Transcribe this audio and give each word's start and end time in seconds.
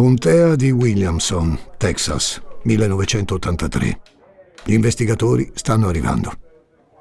Contea 0.00 0.54
di 0.54 0.70
Williamson, 0.70 1.58
Texas, 1.76 2.40
1983. 2.62 4.00
Gli 4.64 4.72
investigatori 4.72 5.50
stanno 5.52 5.88
arrivando. 5.88 6.32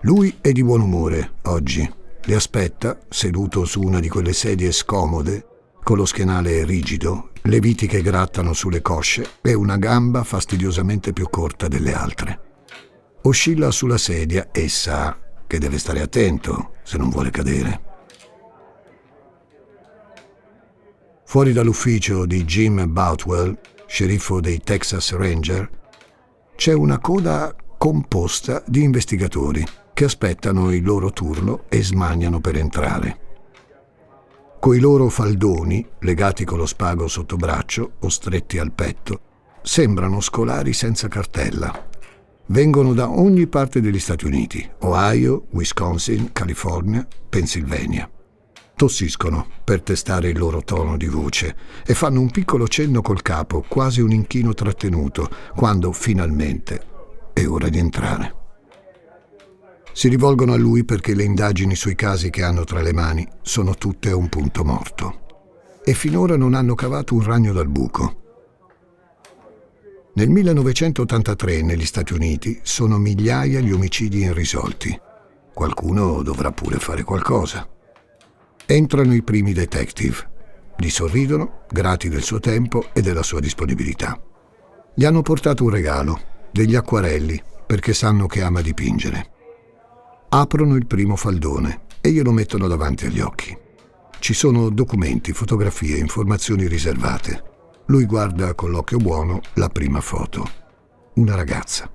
Lui 0.02 0.36
è 0.42 0.52
di 0.52 0.62
buon 0.62 0.82
umore 0.82 1.36
oggi. 1.44 1.90
Le 2.22 2.36
aspetta, 2.36 3.00
seduto 3.08 3.64
su 3.64 3.82
una 3.82 4.02
di 4.02 4.10
quelle 4.10 4.34
sedie 4.34 4.74
scomode, 4.74 5.46
con 5.82 5.96
lo 5.96 6.04
schienale 6.06 6.66
rigido, 6.66 7.30
le 7.44 7.62
viti 7.62 7.88
che 7.88 8.02
grattano 8.02 8.52
sulle 8.52 8.82
cosce 8.82 9.26
e 9.42 9.54
una 9.54 9.78
gamba 9.78 10.26
fastidiosamente 10.26 11.14
più 11.14 11.30
corta 11.30 11.70
delle 11.70 11.94
altre. 11.94 12.40
Oscilla 13.22 13.72
sulla 13.72 13.98
sedia 13.98 14.50
e 14.52 14.68
sa 14.68 15.18
che 15.48 15.58
deve 15.58 15.78
stare 15.78 16.02
attento 16.02 16.74
se 16.84 16.98
non 16.98 17.08
vuole 17.08 17.30
cadere. 17.30 17.89
Fuori 21.30 21.54
dall'ufficio 21.54 22.26
di 22.26 22.44
Jim 22.44 22.92
Boutwell, 22.92 23.56
sceriffo 23.86 24.42
dei 24.42 24.62
Texas 24.64 25.12
Ranger, 25.12 25.70
c'è 26.56 26.74
una 26.74 26.98
coda 26.98 27.56
composta 27.78 28.64
di 28.66 28.82
investigatori 28.82 29.64
che 29.94 30.06
aspettano 30.06 30.74
il 30.74 30.84
loro 30.84 31.12
turno 31.12 31.66
e 31.70 31.84
smaniano 31.84 32.40
per 32.42 32.56
entrare. 32.56 33.20
Coi 34.60 34.80
loro 34.80 35.08
faldoni, 35.10 35.88
legati 36.00 36.46
con 36.46 36.58
lo 36.58 36.66
spago 36.66 37.08
sotto 37.08 37.36
braccio 37.36 37.92
o 38.00 38.10
stretti 38.10 38.58
al 38.58 38.72
petto, 38.72 39.20
sembrano 39.62 40.22
scolari 40.22 40.74
senza 40.74 41.08
cartella. 41.10 41.90
Vengono 42.48 42.96
da 42.96 43.08
ogni 43.08 43.46
parte 43.46 43.82
degli 43.82 44.00
Stati 44.00 44.26
Uniti, 44.26 44.68
Ohio, 44.80 45.46
Wisconsin, 45.52 46.32
California, 46.34 47.08
Pennsylvania. 47.30 48.10
Tossiscono 48.80 49.46
per 49.62 49.82
testare 49.82 50.30
il 50.30 50.38
loro 50.38 50.64
tono 50.64 50.96
di 50.96 51.08
voce 51.08 51.54
e 51.86 51.94
fanno 51.94 52.22
un 52.22 52.32
piccolo 52.32 52.66
cenno 52.66 53.02
col 53.02 53.22
capo, 53.22 53.66
quasi 53.68 54.00
un 54.00 54.14
inchino 54.14 54.54
trattenuto, 54.54 55.30
quando 55.54 55.92
finalmente 55.92 56.82
è 57.34 57.46
ora 57.46 57.68
di 57.68 57.78
entrare. 57.78 58.36
Si 59.92 60.08
rivolgono 60.08 60.54
a 60.54 60.58
lui 60.58 60.86
perché 60.86 61.14
le 61.14 61.24
indagini 61.26 61.76
sui 61.76 61.94
casi 61.94 62.30
che 62.30 62.42
hanno 62.42 62.64
tra 62.64 62.82
le 62.82 62.94
mani 62.94 63.28
sono 63.42 63.76
tutte 63.76 64.12
a 64.12 64.16
un 64.16 64.30
punto 64.30 64.64
morto 64.64 65.82
e 65.84 65.94
finora 65.94 66.38
non 66.38 66.54
hanno 66.54 66.74
cavato 66.74 67.16
un 67.16 67.24
ragno 67.24 67.52
dal 67.52 67.68
buco. 67.68 68.22
Nel 70.14 70.30
1983 70.30 71.64
negli 71.64 71.86
Stati 71.86 72.14
Uniti 72.14 72.58
sono 72.64 72.98
migliaia 72.98 73.60
gli 73.60 73.74
omicidi 73.74 74.20
irrisolti. 74.20 74.98
Qualcuno 75.54 76.22
dovrà 76.22 76.54
pure 76.54 76.80
fare 76.80 77.04
qualcosa. 77.04 77.68
Entrano 78.72 79.16
i 79.16 79.24
primi 79.24 79.52
detective. 79.52 80.16
Gli 80.78 80.90
sorridono, 80.90 81.62
grati 81.72 82.08
del 82.08 82.22
suo 82.22 82.40
tempo 82.40 82.90
e 82.94 83.02
della 83.02 83.24
sua 83.24 83.40
disponibilità. 83.40 84.22
Gli 84.94 85.06
hanno 85.06 85.24
portato 85.24 85.64
un 85.64 85.72
regalo, 85.72 86.22
degli 86.52 86.76
acquarelli, 86.76 87.42
perché 87.66 87.96
sanno 87.96 88.28
che 88.28 88.44
ama 88.44 88.62
dipingere. 88.62 89.32
Aprono 90.30 90.76
il 90.76 90.86
primo 90.86 91.16
faldone 91.16 91.86
e 92.00 92.12
glielo 92.12 92.32
mettono 92.32 92.68
davanti 92.68 93.08
agli 93.08 93.22
occhi. 93.22 93.58
Ci 94.20 94.36
sono 94.36 94.70
documenti, 94.70 95.34
fotografie, 95.34 95.98
informazioni 95.98 96.68
riservate. 96.68 97.44
Lui 97.88 98.06
guarda 98.06 98.54
con 98.54 98.70
l'occhio 98.70 99.00
buono 99.00 99.42
la 99.56 99.70
prima 99.70 100.00
foto. 100.00 100.48
Una 101.16 101.34
ragazza. 101.34 101.90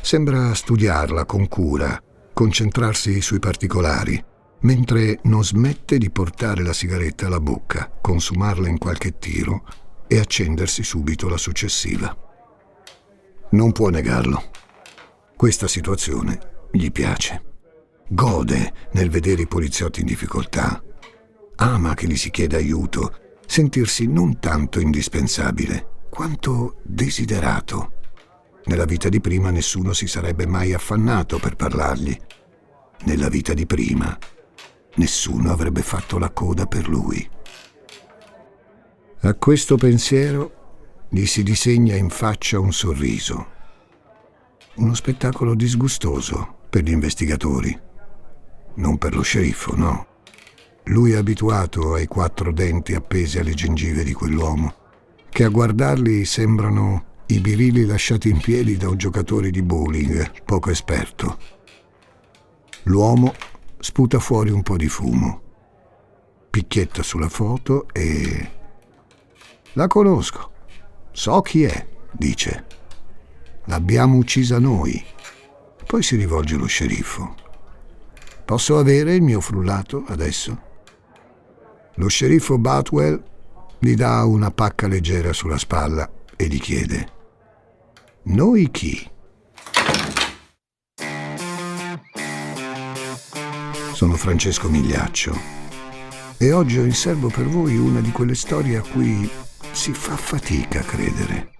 Sembra 0.00 0.52
studiarla 0.54 1.24
con 1.24 1.46
cura, 1.46 2.02
concentrarsi 2.32 3.20
sui 3.20 3.38
particolari, 3.38 4.24
mentre 4.60 5.20
non 5.24 5.44
smette 5.44 5.98
di 5.98 6.10
portare 6.10 6.62
la 6.62 6.72
sigaretta 6.72 7.26
alla 7.26 7.40
bocca, 7.40 7.90
consumarla 8.00 8.68
in 8.68 8.78
qualche 8.78 9.18
tiro 9.18 9.64
e 10.06 10.18
accendersi 10.18 10.82
subito 10.82 11.28
la 11.28 11.36
successiva. 11.36 12.14
Non 13.50 13.72
può 13.72 13.88
negarlo. 13.88 14.50
Questa 15.36 15.66
situazione 15.66 16.66
gli 16.70 16.90
piace. 16.90 17.44
Gode 18.08 18.72
nel 18.92 19.08
vedere 19.08 19.42
i 19.42 19.46
poliziotti 19.46 20.00
in 20.00 20.06
difficoltà. 20.06 20.82
Ama 21.56 21.94
che 21.94 22.06
gli 22.06 22.16
si 22.16 22.30
chieda 22.30 22.56
aiuto, 22.56 23.38
sentirsi 23.46 24.06
non 24.06 24.38
tanto 24.40 24.80
indispensabile, 24.80 26.06
quanto 26.10 26.80
desiderato. 26.82 27.92
Nella 28.64 28.84
vita 28.84 29.08
di 29.08 29.20
prima 29.20 29.50
nessuno 29.50 29.92
si 29.92 30.06
sarebbe 30.06 30.46
mai 30.46 30.74
affannato 30.74 31.38
per 31.38 31.56
parlargli. 31.56 32.16
Nella 33.04 33.28
vita 33.28 33.54
di 33.54 33.64
prima 33.64 34.18
nessuno 34.96 35.52
avrebbe 35.52 35.82
fatto 35.82 36.18
la 36.18 36.30
coda 36.30 36.66
per 36.66 36.88
lui. 36.88 37.28
A 39.22 39.34
questo 39.34 39.76
pensiero 39.76 41.06
gli 41.08 41.26
si 41.26 41.42
disegna 41.42 41.94
in 41.94 42.08
faccia 42.08 42.58
un 42.58 42.72
sorriso. 42.72 43.58
Uno 44.76 44.94
spettacolo 44.94 45.54
disgustoso 45.54 46.58
per 46.70 46.84
gli 46.84 46.92
investigatori. 46.92 47.78
Non 48.74 48.96
per 48.96 49.14
lo 49.14 49.22
sceriffo, 49.22 49.74
no. 49.76 50.06
Lui 50.84 51.12
è 51.12 51.16
abituato 51.16 51.94
ai 51.94 52.06
quattro 52.06 52.52
denti 52.52 52.94
appesi 52.94 53.38
alle 53.38 53.52
gengive 53.52 54.04
di 54.04 54.12
quell'uomo, 54.12 54.74
che 55.28 55.44
a 55.44 55.48
guardarli 55.48 56.24
sembrano 56.24 57.04
i 57.26 57.40
birilli 57.40 57.84
lasciati 57.84 58.28
in 58.28 58.38
piedi 58.38 58.76
da 58.76 58.88
un 58.88 58.96
giocatore 58.96 59.50
di 59.50 59.62
bowling 59.62 60.42
poco 60.44 60.70
esperto. 60.70 61.38
L'uomo 62.84 63.34
sputa 63.80 64.18
fuori 64.18 64.50
un 64.50 64.62
po' 64.62 64.76
di 64.76 64.88
fumo, 64.88 65.42
picchietta 66.50 67.02
sulla 67.02 67.28
foto 67.28 67.88
e... 67.92 68.58
La 69.72 69.86
conosco. 69.86 70.50
So 71.12 71.40
chi 71.40 71.64
è, 71.64 71.86
dice. 72.12 72.66
L'abbiamo 73.64 74.16
uccisa 74.16 74.58
noi. 74.58 75.02
Poi 75.86 76.02
si 76.02 76.16
rivolge 76.16 76.54
allo 76.54 76.66
sceriffo. 76.66 77.34
Posso 78.44 78.78
avere 78.78 79.14
il 79.14 79.22
mio 79.22 79.40
frullato 79.40 80.04
adesso? 80.08 80.68
Lo 81.94 82.08
sceriffo 82.08 82.58
Batwell 82.58 83.22
gli 83.78 83.94
dà 83.94 84.24
una 84.24 84.50
pacca 84.50 84.86
leggera 84.88 85.32
sulla 85.32 85.58
spalla 85.58 86.10
e 86.36 86.46
gli 86.46 86.60
chiede: 86.60 87.08
Noi 88.24 88.70
chi? 88.70 89.08
Sono 94.00 94.16
Francesco 94.16 94.70
Migliaccio 94.70 95.38
e 96.38 96.52
oggi 96.52 96.78
ho 96.78 96.84
in 96.84 96.94
serbo 96.94 97.28
per 97.28 97.44
voi 97.44 97.76
una 97.76 98.00
di 98.00 98.10
quelle 98.12 98.34
storie 98.34 98.78
a 98.78 98.80
cui 98.80 99.28
si 99.72 99.92
fa 99.92 100.16
fatica 100.16 100.80
a 100.80 100.84
credere. 100.84 101.50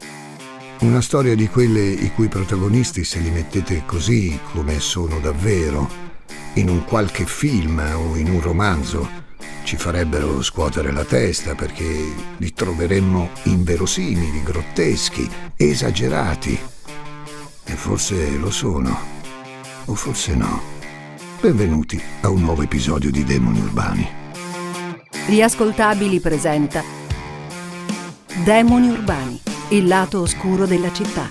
Una 0.78 1.02
storia 1.02 1.34
di 1.34 1.48
quelle 1.48 1.82
i 1.82 2.10
cui 2.14 2.28
protagonisti, 2.28 3.04
se 3.04 3.18
li 3.18 3.28
mettete 3.28 3.82
così 3.84 4.40
come 4.54 4.80
sono 4.80 5.20
davvero, 5.20 5.86
in 6.54 6.70
un 6.70 6.82
qualche 6.86 7.26
film 7.26 7.78
o 7.78 8.16
in 8.16 8.30
un 8.30 8.40
romanzo, 8.40 9.06
ci 9.64 9.76
farebbero 9.76 10.40
scuotere 10.40 10.92
la 10.92 11.04
testa 11.04 11.54
perché 11.54 11.84
li 12.38 12.52
troveremmo 12.54 13.32
inverosimili, 13.42 14.42
grotteschi, 14.42 15.30
esagerati. 15.56 16.58
E 17.64 17.72
forse 17.74 18.30
lo 18.38 18.50
sono, 18.50 18.98
o 19.84 19.94
forse 19.94 20.34
no. 20.34 20.79
Benvenuti 21.40 21.98
a 22.20 22.28
un 22.28 22.42
nuovo 22.42 22.60
episodio 22.60 23.10
di 23.10 23.24
Demoni 23.24 23.60
Urbani. 23.60 24.06
Gli 25.26 25.40
ascoltabili 25.40 26.20
presenta 26.20 26.82
Demoni 28.44 28.90
Urbani, 28.90 29.40
il 29.70 29.86
lato 29.86 30.20
oscuro 30.20 30.66
della 30.66 30.92
città. 30.92 31.30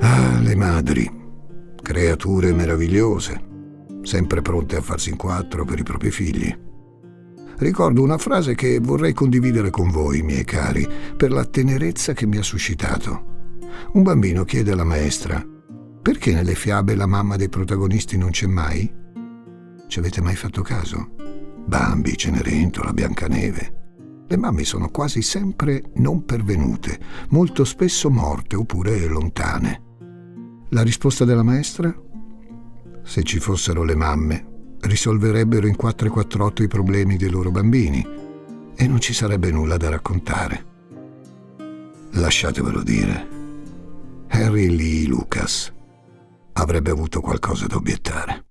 Ah, 0.00 0.40
le 0.40 0.56
madri, 0.56 1.08
creature 1.80 2.52
meravigliose 2.52 3.57
sempre 4.08 4.40
pronte 4.40 4.76
a 4.76 4.80
farsi 4.80 5.10
in 5.10 5.16
quattro 5.16 5.66
per 5.66 5.78
i 5.78 5.82
propri 5.82 6.10
figli. 6.10 6.56
Ricordo 7.58 8.02
una 8.02 8.16
frase 8.16 8.54
che 8.54 8.78
vorrei 8.80 9.12
condividere 9.12 9.68
con 9.68 9.90
voi, 9.90 10.22
miei 10.22 10.44
cari, 10.44 10.88
per 11.14 11.30
la 11.30 11.44
tenerezza 11.44 12.14
che 12.14 12.24
mi 12.24 12.38
ha 12.38 12.42
suscitato. 12.42 13.56
Un 13.92 14.02
bambino 14.02 14.44
chiede 14.44 14.72
alla 14.72 14.84
maestra, 14.84 15.44
perché 16.00 16.32
nelle 16.32 16.54
fiabe 16.54 16.94
la 16.94 17.04
mamma 17.04 17.36
dei 17.36 17.50
protagonisti 17.50 18.16
non 18.16 18.30
c'è 18.30 18.46
mai? 18.46 18.90
Ci 19.86 19.98
avete 19.98 20.22
mai 20.22 20.36
fatto 20.36 20.62
caso? 20.62 21.10
Bambi, 21.66 22.16
Cenerentola, 22.16 22.94
Biancaneve. 22.94 24.24
Le 24.26 24.36
mamme 24.38 24.64
sono 24.64 24.88
quasi 24.88 25.20
sempre 25.20 25.82
non 25.96 26.24
pervenute, 26.24 26.98
molto 27.28 27.64
spesso 27.64 28.08
morte 28.08 28.56
oppure 28.56 29.06
lontane. 29.06 29.82
La 30.70 30.82
risposta 30.82 31.26
della 31.26 31.42
maestra? 31.42 31.94
Se 33.08 33.22
ci 33.22 33.38
fossero 33.38 33.84
le 33.84 33.94
mamme, 33.94 34.76
risolverebbero 34.80 35.66
in 35.66 35.76
448 35.76 36.62
i 36.62 36.68
problemi 36.68 37.16
dei 37.16 37.30
loro 37.30 37.50
bambini 37.50 38.06
e 38.76 38.86
non 38.86 39.00
ci 39.00 39.14
sarebbe 39.14 39.50
nulla 39.50 39.78
da 39.78 39.88
raccontare. 39.88 40.66
Lasciatevelo 42.10 42.82
dire, 42.82 43.28
Harry 44.28 44.68
Lee 44.68 45.06
Lucas 45.06 45.72
avrebbe 46.52 46.90
avuto 46.90 47.22
qualcosa 47.22 47.66
da 47.66 47.76
obiettare. 47.76 48.44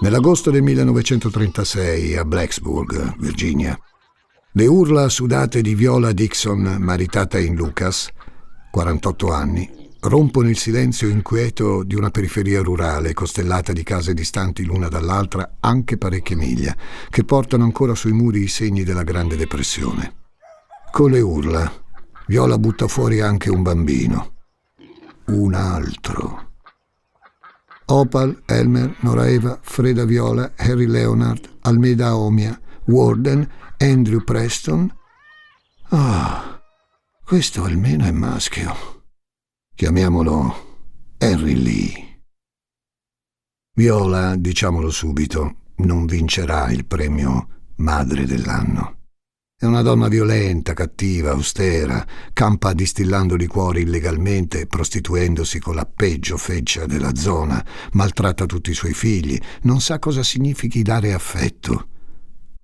Nell'agosto 0.00 0.50
del 0.50 0.62
1936 0.62 2.16
a 2.18 2.24
Blacksburg, 2.26 3.16
Virginia, 3.18 3.76
le 4.52 4.66
urla 4.66 5.08
sudate 5.08 5.62
di 5.62 5.74
Viola 5.74 6.12
Dixon, 6.12 6.76
maritata 6.80 7.38
in 7.38 7.54
Lucas, 7.54 8.10
48 8.70 9.32
anni, 9.32 9.87
rompono 10.00 10.48
il 10.48 10.56
silenzio 10.56 11.08
inquieto 11.08 11.82
di 11.82 11.94
una 11.94 12.10
periferia 12.10 12.62
rurale 12.62 13.14
costellata 13.14 13.72
di 13.72 13.82
case 13.82 14.14
distanti 14.14 14.64
l'una 14.64 14.88
dall'altra 14.88 15.56
anche 15.60 15.98
parecchie 15.98 16.36
miglia, 16.36 16.76
che 17.10 17.24
portano 17.24 17.64
ancora 17.64 17.94
sui 17.94 18.12
muri 18.12 18.42
i 18.42 18.48
segni 18.48 18.84
della 18.84 19.02
Grande 19.02 19.36
Depressione. 19.36 20.14
Con 20.90 21.10
le 21.10 21.20
urla, 21.20 21.70
Viola 22.26 22.58
butta 22.58 22.88
fuori 22.88 23.20
anche 23.20 23.50
un 23.50 23.62
bambino. 23.62 24.34
Un 25.26 25.54
altro. 25.54 26.46
Opal, 27.86 28.42
Elmer, 28.44 28.96
Noraeva, 29.00 29.58
Freda 29.62 30.04
Viola, 30.04 30.52
Harry 30.56 30.86
Leonard, 30.86 31.48
Almeida 31.62 32.16
Omia, 32.16 32.60
Warden, 32.84 33.48
Andrew 33.78 34.22
Preston. 34.22 34.94
Ah, 35.88 36.60
questo 37.24 37.64
almeno 37.64 38.04
è 38.04 38.10
maschio. 38.10 38.97
Chiamiamolo 39.78 41.14
Henry 41.18 41.54
Lee. 41.54 42.22
Viola, 43.76 44.34
diciamolo 44.34 44.90
subito, 44.90 45.54
non 45.76 46.04
vincerà 46.04 46.72
il 46.72 46.84
premio 46.84 47.46
Madre 47.76 48.26
dell'anno. 48.26 49.02
È 49.56 49.66
una 49.66 49.82
donna 49.82 50.08
violenta, 50.08 50.72
cattiva, 50.72 51.30
austera, 51.30 52.04
campa 52.32 52.72
distillando 52.72 53.36
liquori 53.36 53.82
illegalmente, 53.82 54.66
prostituendosi 54.66 55.60
con 55.60 55.76
la 55.76 55.86
peggio 55.86 56.38
feccia 56.38 56.84
della 56.84 57.14
zona, 57.14 57.64
maltratta 57.92 58.46
tutti 58.46 58.70
i 58.70 58.74
suoi 58.74 58.94
figli, 58.94 59.38
non 59.62 59.80
sa 59.80 60.00
cosa 60.00 60.24
significhi 60.24 60.82
dare 60.82 61.12
affetto. 61.12 61.86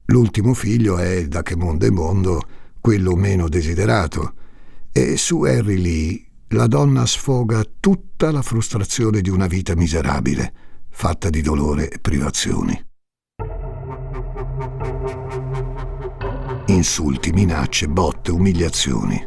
L'ultimo 0.06 0.52
figlio 0.52 0.98
è, 0.98 1.28
da 1.28 1.44
che 1.44 1.54
mondo 1.54 1.86
è 1.86 1.90
mondo, 1.90 2.40
quello 2.80 3.14
meno 3.14 3.48
desiderato, 3.48 4.34
e 4.90 5.16
su 5.16 5.42
Harry 5.42 5.76
Lee 5.80 6.24
la 6.54 6.66
donna 6.68 7.04
sfoga 7.04 7.62
tutta 7.80 8.30
la 8.30 8.40
frustrazione 8.40 9.20
di 9.20 9.28
una 9.28 9.48
vita 9.48 9.74
miserabile, 9.74 10.52
fatta 10.88 11.28
di 11.28 11.42
dolore 11.42 11.90
e 11.90 11.98
privazioni. 11.98 12.80
Insulti, 16.66 17.32
minacce, 17.32 17.88
botte, 17.88 18.30
umiliazioni. 18.30 19.22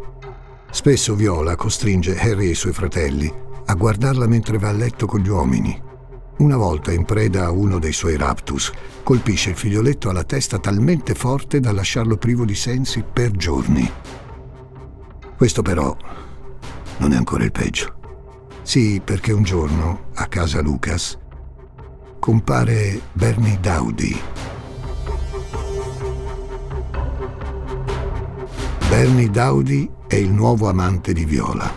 Spesso 0.72 1.16
Viola 1.16 1.56
costringe 1.56 2.18
Harry 2.18 2.48
e 2.48 2.52
i 2.52 2.56
suoi 2.56 2.74
fratelli 2.74 3.32
a 3.66 3.74
guardarla 3.74 4.26
mentre 4.26 4.58
va 4.58 4.70
a 4.70 4.74
letto 4.74 5.06
con 5.06 5.20
gli 5.20 5.28
uomini. 5.28 5.82
Una 6.38 6.56
volta 6.56 6.94
in 6.94 7.04
preda 7.04 7.46
a 7.46 7.52
uno 7.52 7.78
dei 7.78 7.94
suoi 7.94 8.16
raptus, 8.16 8.72
colpisce 9.04 9.50
il 9.50 9.58
figlioletto 9.58 10.10
alla 10.10 10.24
testa 10.24 10.60
talmente 10.60 11.14
forte 11.14 11.60
da 11.60 11.74
lasciarlo 11.74 12.16
privo 12.16 12.46
di 12.46 12.56
sensi 12.56 13.04
per 13.04 13.32
giorni. 13.32 13.90
Questo 15.36 15.62
però 15.62 15.96
non 16.98 17.14
è 17.14 17.16
ancora 17.16 17.44
il 17.44 17.52
peggio. 17.52 17.96
Sì, 18.64 19.02
perché 19.04 19.32
un 19.32 19.44
giorno, 19.44 20.10
a 20.16 20.28
casa 20.28 20.62
Lucas, 20.62 21.18
compare 22.20 23.00
Bernie 23.14 23.60
Dowdy. 23.60 24.20
Bernie 28.90 29.30
Dowdy 29.30 29.90
è 30.08 30.16
il 30.16 30.32
nuovo 30.32 30.70
amante 30.70 31.14
di 31.14 31.26
Viola, 31.26 31.72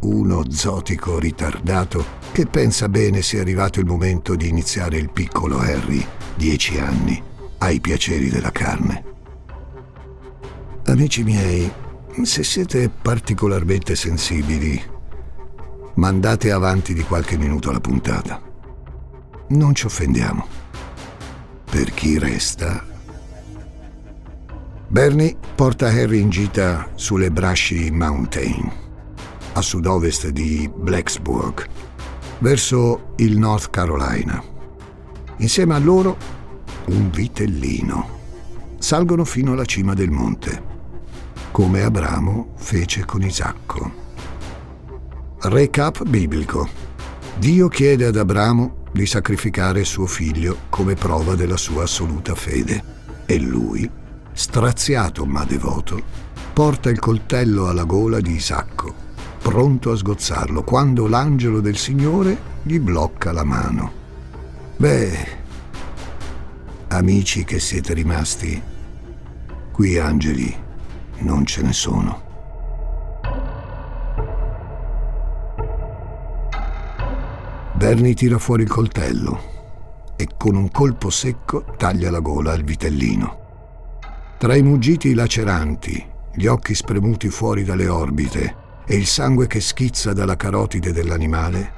uno 0.00 0.42
zotico 0.50 1.18
ritardato 1.18 2.20
che 2.32 2.46
pensa 2.46 2.88
bene 2.88 3.22
sia 3.22 3.40
arrivato 3.40 3.78
il 3.78 3.86
momento 3.86 4.34
di 4.34 4.48
iniziare 4.48 4.96
il 4.96 5.10
piccolo 5.10 5.58
Harry, 5.58 6.04
dieci 6.34 6.78
anni, 6.78 7.22
ai 7.58 7.80
piaceri 7.80 8.28
della 8.28 8.50
carne. 8.50 9.04
Amici 10.86 11.22
miei, 11.22 11.70
se 12.20 12.44
siete 12.44 12.90
particolarmente 12.90 13.96
sensibili, 13.96 14.80
mandate 15.94 16.52
avanti 16.52 16.92
di 16.92 17.02
qualche 17.02 17.38
minuto 17.38 17.72
la 17.72 17.80
puntata. 17.80 18.40
Non 19.48 19.74
ci 19.74 19.86
offendiamo. 19.86 20.46
Per 21.70 21.92
chi 21.92 22.18
resta... 22.18 22.90
Bernie 24.88 25.36
porta 25.54 25.86
Harry 25.86 26.20
in 26.20 26.28
gita 26.28 26.90
sulle 26.96 27.30
Brasci 27.30 27.90
Mountain, 27.90 28.70
a 29.54 29.62
sud-ovest 29.62 30.28
di 30.28 30.70
Blacksburg, 30.72 31.66
verso 32.40 33.14
il 33.16 33.38
North 33.38 33.70
Carolina. 33.70 34.42
Insieme 35.38 35.74
a 35.74 35.78
loro 35.78 36.16
un 36.86 37.10
vitellino. 37.10 38.20
Salgono 38.78 39.24
fino 39.24 39.52
alla 39.52 39.64
cima 39.64 39.94
del 39.94 40.10
monte 40.10 40.71
come 41.52 41.82
Abramo 41.82 42.54
fece 42.56 43.04
con 43.04 43.22
Isacco. 43.22 43.92
Recap 45.42 46.02
biblico. 46.08 46.66
Dio 47.36 47.68
chiede 47.68 48.06
ad 48.06 48.16
Abramo 48.16 48.84
di 48.90 49.04
sacrificare 49.04 49.84
suo 49.84 50.06
figlio 50.06 50.60
come 50.70 50.94
prova 50.94 51.34
della 51.34 51.58
sua 51.58 51.82
assoluta 51.82 52.34
fede 52.34 52.82
e 53.26 53.38
lui, 53.38 53.88
straziato 54.32 55.26
ma 55.26 55.44
devoto, 55.44 56.02
porta 56.54 56.88
il 56.88 56.98
coltello 56.98 57.68
alla 57.68 57.84
gola 57.84 58.20
di 58.20 58.32
Isacco, 58.32 58.94
pronto 59.42 59.92
a 59.92 59.96
sgozzarlo, 59.96 60.64
quando 60.64 61.06
l'angelo 61.06 61.60
del 61.60 61.76
Signore 61.76 62.34
gli 62.62 62.78
blocca 62.78 63.30
la 63.30 63.44
mano. 63.44 63.92
Beh, 64.78 65.26
amici 66.88 67.44
che 67.44 67.60
siete 67.60 67.92
rimasti, 67.92 68.60
qui 69.70 69.98
angeli 69.98 70.70
non 71.22 71.44
ce 71.46 71.62
ne 71.62 71.72
sono. 71.72 72.30
Bernie 77.74 78.14
tira 78.14 78.38
fuori 78.38 78.62
il 78.62 78.68
coltello 78.68 79.50
e 80.16 80.28
con 80.36 80.54
un 80.54 80.70
colpo 80.70 81.10
secco 81.10 81.64
taglia 81.76 82.10
la 82.10 82.20
gola 82.20 82.52
al 82.52 82.62
vitellino. 82.62 83.40
Tra 84.38 84.54
i 84.54 84.62
muggiti 84.62 85.14
laceranti, 85.14 86.04
gli 86.34 86.46
occhi 86.46 86.74
spremuti 86.74 87.28
fuori 87.28 87.64
dalle 87.64 87.88
orbite 87.88 88.56
e 88.86 88.96
il 88.96 89.06
sangue 89.06 89.46
che 89.46 89.60
schizza 89.60 90.12
dalla 90.12 90.36
carotide 90.36 90.92
dell'animale, 90.92 91.72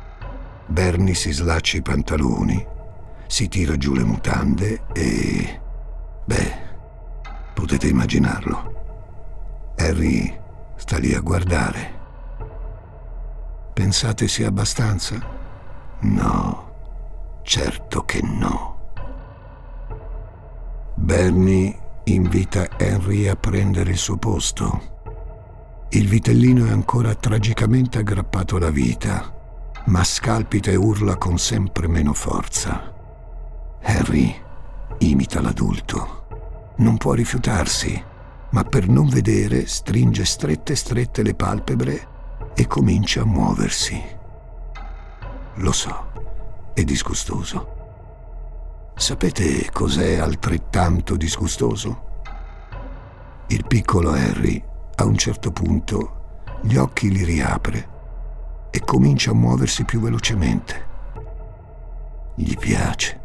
Bernie 0.67 1.15
si 1.15 1.33
slaccia 1.33 1.79
i 1.79 1.83
pantaloni, 1.83 2.67
si 3.27 3.49
tira 3.49 3.77
giù 3.77 3.95
le 3.95 4.05
mutande 4.05 4.83
e... 4.93 5.61
beh, 6.25 6.53
potete 7.55 7.87
immaginarlo. 7.89 8.74
Harry 9.85 10.35
sta 10.77 10.97
lì 10.97 11.13
a 11.13 11.21
guardare. 11.21 11.93
Pensate 13.75 14.29
sia 14.29 14.49
abbastanza? 14.49 15.21
No, 16.01 16.71
certo 17.43 18.03
che 18.05 18.23
no. 18.23 18.73
Bernie 20.95 21.79
invita 22.05 22.79
Henry 22.79 23.27
a 23.27 23.37
prendere 23.37 23.91
il 23.91 23.99
suo 23.99 24.17
posto. 24.17 24.93
Il 25.91 26.09
vitellino 26.09 26.65
è 26.65 26.71
ancora 26.71 27.15
tragicamente 27.15 27.99
aggrappato 27.99 28.57
alla 28.57 28.71
vita, 28.71 29.33
ma 29.87 30.03
scalpita 30.03 30.71
e 30.71 30.77
urla 30.77 31.17
con 31.17 31.37
sempre 31.37 31.89
meno 31.89 32.15
forza. 32.15 32.91
Harry 33.83 34.35
imita 35.01 35.43
l'adulto. 35.43 36.23
Non 36.77 36.97
può 36.97 37.13
rifiutarsi 37.13 38.13
ma 38.55 38.63
per 38.63 38.89
non 38.89 39.09
vedere 39.09 39.67
stringe 39.67 40.25
strette 40.25 40.77
strette 40.77 41.25
le 41.25 41.35
palpebre 41.35 42.09
e 42.55 42.69
comincia 42.69 43.23
a 43.23 43.25
muoversi. 43.25 44.01
Lo 45.55 45.73
so, 45.73 46.13
è 46.73 46.85
disgustoso. 46.85 48.93
Sapete 48.95 49.69
cos'è 49.73 50.19
altrettanto 50.19 51.17
disgustoso? 51.17 52.23
Il 53.49 53.67
piccolo 53.67 54.13
Harry, 54.13 54.63
a 54.95 55.05
un 55.05 55.17
certo 55.17 55.51
punto, 55.51 56.43
gli 56.63 56.77
occhi 56.77 57.11
li 57.11 57.25
riapre 57.25 57.89
e 58.71 58.81
comincia 58.85 59.33
a 59.33 59.35
muoversi 59.35 59.85
più 59.85 59.99
velocemente. 59.99 60.87
Gli 62.37 62.57
piace, 62.57 63.21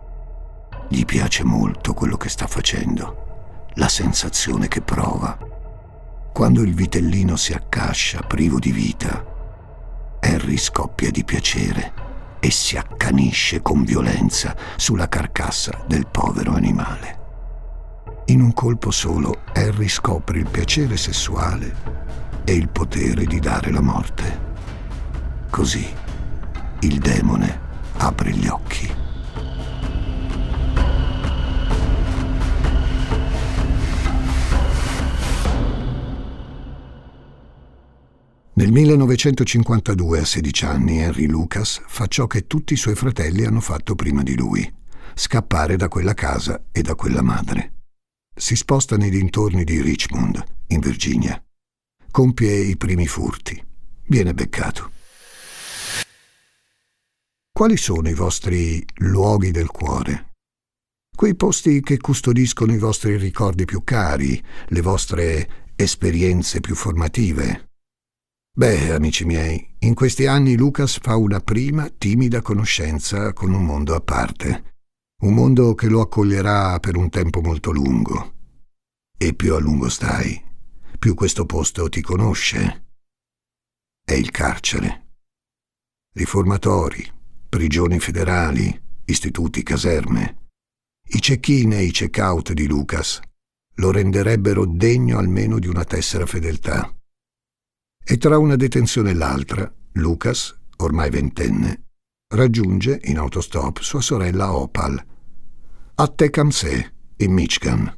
gli 0.88 1.06
piace 1.06 1.44
molto 1.44 1.94
quello 1.94 2.18
che 2.18 2.30
sta 2.30 2.48
facendo 2.48 3.28
la 3.80 3.88
sensazione 3.88 4.68
che 4.68 4.82
prova. 4.82 5.38
Quando 6.34 6.62
il 6.62 6.74
vitellino 6.74 7.38
si 7.38 7.54
accascia 7.54 8.22
privo 8.22 8.60
di 8.60 8.72
vita, 8.72 9.26
Harry 10.20 10.58
scoppia 10.58 11.10
di 11.10 11.24
piacere 11.24 11.94
e 12.42 12.52
si 12.52 12.78
accanisce 12.78 13.62
con 13.62 13.84
violenza 13.84 14.54
sulla 14.76 15.08
carcassa 15.08 15.84
del 15.88 16.08
povero 16.08 16.54
animale. 16.54 17.18
In 18.26 18.42
un 18.42 18.54
colpo 18.54 18.92
solo 18.92 19.44
Harry 19.54 19.88
scopre 19.88 20.40
il 20.40 20.50
piacere 20.50 20.98
sessuale 20.98 21.74
e 22.44 22.54
il 22.54 22.68
potere 22.68 23.24
di 23.24 23.40
dare 23.40 23.72
la 23.72 23.82
morte. 23.82 24.48
Così 25.50 25.88
il 26.82 27.00
demone 27.00 27.60
apre 27.96 28.32
gli 28.32 28.48
occhi. 28.48 29.09
Nel 38.60 38.74
1952, 38.74 40.20
a 40.20 40.26
16 40.26 40.66
anni, 40.66 41.00
Henry 41.00 41.28
Lucas 41.28 41.82
fa 41.88 42.08
ciò 42.08 42.28
che 42.28 42.46
tutti 42.46 42.74
i 42.74 42.76
suoi 42.76 42.94
fratelli 42.94 43.46
hanno 43.46 43.62
fatto 43.62 43.96
prima 43.96 44.22
di 44.22 44.36
lui, 44.36 44.70
scappare 45.14 45.78
da 45.78 45.88
quella 45.88 46.14
casa 46.14 46.66
e 46.70 46.82
da 46.82 46.94
quella 46.96 47.22
madre. 47.22 47.86
Si 48.36 48.58
sposta 48.58 48.98
nei 48.98 49.12
dintorni 49.12 49.64
di 49.64 49.82
Richmond, 49.82 50.44
in 50.68 50.82
Virginia. 50.82 51.42
Compie 52.12 52.54
i 52.54 52.76
primi 52.76 53.08
furti. 53.08 53.66
Viene 54.08 54.34
beccato. 54.34 54.92
Quali 57.54 57.78
sono 57.78 58.10
i 58.10 58.14
vostri 58.14 58.86
luoghi 58.96 59.52
del 59.52 59.70
cuore? 59.70 60.34
Quei 61.16 61.34
posti 61.34 61.82
che 61.82 61.96
custodiscono 61.96 62.74
i 62.74 62.78
vostri 62.78 63.16
ricordi 63.16 63.64
più 63.64 63.86
cari, 63.86 64.44
le 64.68 64.82
vostre 64.82 65.72
esperienze 65.78 66.60
più 66.60 66.76
formative, 66.76 67.69
Beh, 68.60 68.92
amici 68.92 69.24
miei, 69.24 69.76
in 69.80 69.94
questi 69.94 70.26
anni 70.26 70.58
Lucas 70.58 71.00
fa 71.00 71.16
una 71.16 71.40
prima 71.40 71.88
timida 71.88 72.42
conoscenza 72.42 73.32
con 73.32 73.54
un 73.54 73.64
mondo 73.64 73.96
a 73.96 74.02
parte, 74.02 74.76
un 75.22 75.34
mondo 75.34 75.74
che 75.76 75.88
lo 75.88 76.02
accoglierà 76.02 76.78
per 76.82 76.98
un 76.98 77.10
tempo 77.10 77.40
molto 77.40 77.72
lungo. 77.72 78.34
E 79.18 79.34
più 79.34 79.56
a 79.56 79.60
lungo 79.60 79.88
stai, 79.88 80.44
più 81.00 81.14
questo 81.14 81.46
posto 81.46 81.88
ti 81.88 82.02
conosce. 82.02 82.88
È 84.04 84.12
il 84.12 84.30
carcere. 84.30 85.06
Riformatori, 86.14 87.10
prigioni 87.48 87.98
federali, 88.02 88.78
istituti, 89.06 89.64
caserme. 89.64 90.50
I 91.12 91.20
check-in 91.20 91.72
e 91.72 91.84
i 91.84 91.92
check-out 91.92 92.52
di 92.52 92.68
Lucas 92.68 93.22
lo 93.76 93.92
renderebbero 93.92 94.66
degno 94.66 95.18
almeno 95.18 95.60
di 95.60 95.68
una 95.68 95.86
tessera 95.86 96.26
fedeltà. 96.26 96.94
E 98.12 98.18
tra 98.18 98.40
una 98.40 98.56
detenzione 98.56 99.12
e 99.12 99.14
l'altra, 99.14 99.72
Lucas, 99.92 100.58
ormai 100.78 101.12
ventenne, 101.12 101.84
raggiunge 102.34 103.00
in 103.04 103.20
autostop 103.20 103.82
sua 103.82 104.02
sorella 104.02 104.52
Opal, 104.52 105.00
a 105.94 106.08
Tecumseh, 106.08 106.94
in 107.18 107.32
Michigan. 107.32 107.94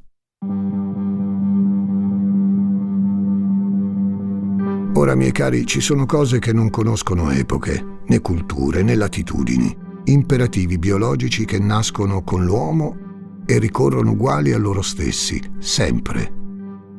Ora, 4.96 5.16
miei 5.16 5.32
cari, 5.32 5.66
ci 5.66 5.80
sono 5.80 6.06
cose 6.06 6.40
che 6.40 6.52
non 6.52 6.70
conoscono 6.70 7.32
epoche, 7.32 8.02
né 8.06 8.20
culture, 8.20 8.84
né 8.84 8.96
latitudini, 8.96 9.74
imperativi 10.04 10.78
biologici 10.78 11.46
che 11.46 11.58
nascono 11.58 12.22
con 12.26 12.44
l'uomo 12.44 13.44
e 13.46 13.58
ricorrono 13.60 14.12
uguali 14.12 14.52
a 14.52 14.58
loro 14.58 14.82
stessi, 14.82 15.42
sempre. 15.60 16.34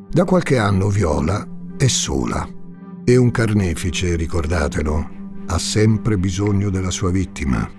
Da 0.09 0.25
qualche 0.25 0.57
anno 0.57 0.89
Viola 0.89 1.47
è 1.77 1.85
sola 1.85 2.61
e 3.05 3.17
un 3.17 3.31
carnefice, 3.31 4.15
ricordatelo, 4.15 5.09
ha 5.47 5.57
sempre 5.57 6.17
bisogno 6.17 6.69
della 6.69 6.91
sua 6.91 7.11
vittima. 7.11 7.69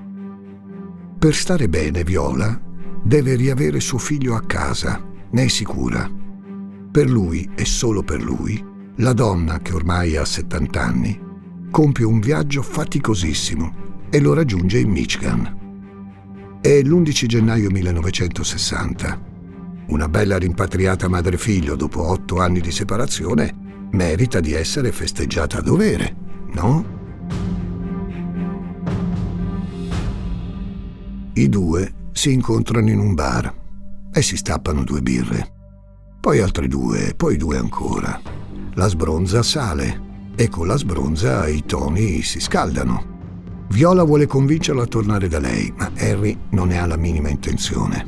Per 1.18 1.34
stare 1.34 1.68
bene, 1.68 2.04
Viola 2.04 2.60
deve 3.02 3.34
riavere 3.34 3.80
suo 3.80 3.98
figlio 3.98 4.34
a 4.34 4.42
casa, 4.42 5.02
ne 5.30 5.44
è 5.44 5.48
sicura. 5.48 6.10
Per 6.90 7.10
lui 7.10 7.48
e 7.54 7.64
solo 7.64 8.02
per 8.02 8.22
lui, 8.22 8.62
la 8.96 9.14
donna, 9.14 9.60
che 9.60 9.72
ormai 9.72 10.16
ha 10.16 10.24
70 10.24 10.82
anni, 10.82 11.20
compie 11.70 12.04
un 12.04 12.20
viaggio 12.20 12.62
faticosissimo 12.62 13.74
e 14.10 14.20
lo 14.20 14.34
raggiunge 14.34 14.78
in 14.78 14.90
Michigan. 14.90 16.58
È 16.60 16.82
l'11 16.82 17.26
gennaio 17.26 17.70
1960. 17.70 19.32
Una 19.86 20.08
bella 20.08 20.38
rimpatriata 20.38 21.08
madre-figlio 21.08 21.76
dopo 21.76 22.02
otto 22.08 22.40
anni 22.40 22.60
di 22.60 22.70
separazione 22.70 23.62
merita 23.94 24.40
di 24.40 24.52
essere 24.52 24.90
festeggiata 24.90 25.58
a 25.58 25.62
dovere, 25.62 26.16
no? 26.52 26.92
I 31.34 31.48
due 31.48 31.94
si 32.12 32.32
incontrano 32.32 32.90
in 32.90 32.98
un 32.98 33.14
bar 33.14 33.54
e 34.12 34.22
si 34.22 34.36
stappano 34.36 34.84
due 34.84 35.00
birre. 35.00 35.52
Poi 36.20 36.40
altre 36.40 36.68
due, 36.68 37.14
poi 37.16 37.36
due 37.36 37.56
ancora. 37.56 38.20
La 38.74 38.88
sbronza 38.88 39.42
sale 39.42 40.32
e 40.34 40.48
con 40.48 40.66
la 40.66 40.76
sbronza 40.76 41.46
i 41.46 41.64
toni 41.64 42.22
si 42.22 42.40
scaldano. 42.40 43.12
Viola 43.68 44.02
vuole 44.02 44.26
convincerlo 44.26 44.82
a 44.82 44.86
tornare 44.86 45.28
da 45.28 45.38
lei, 45.38 45.72
ma 45.76 45.90
Harry 45.96 46.36
non 46.50 46.68
ne 46.68 46.78
ha 46.78 46.86
la 46.86 46.96
minima 46.96 47.28
intenzione. 47.28 48.06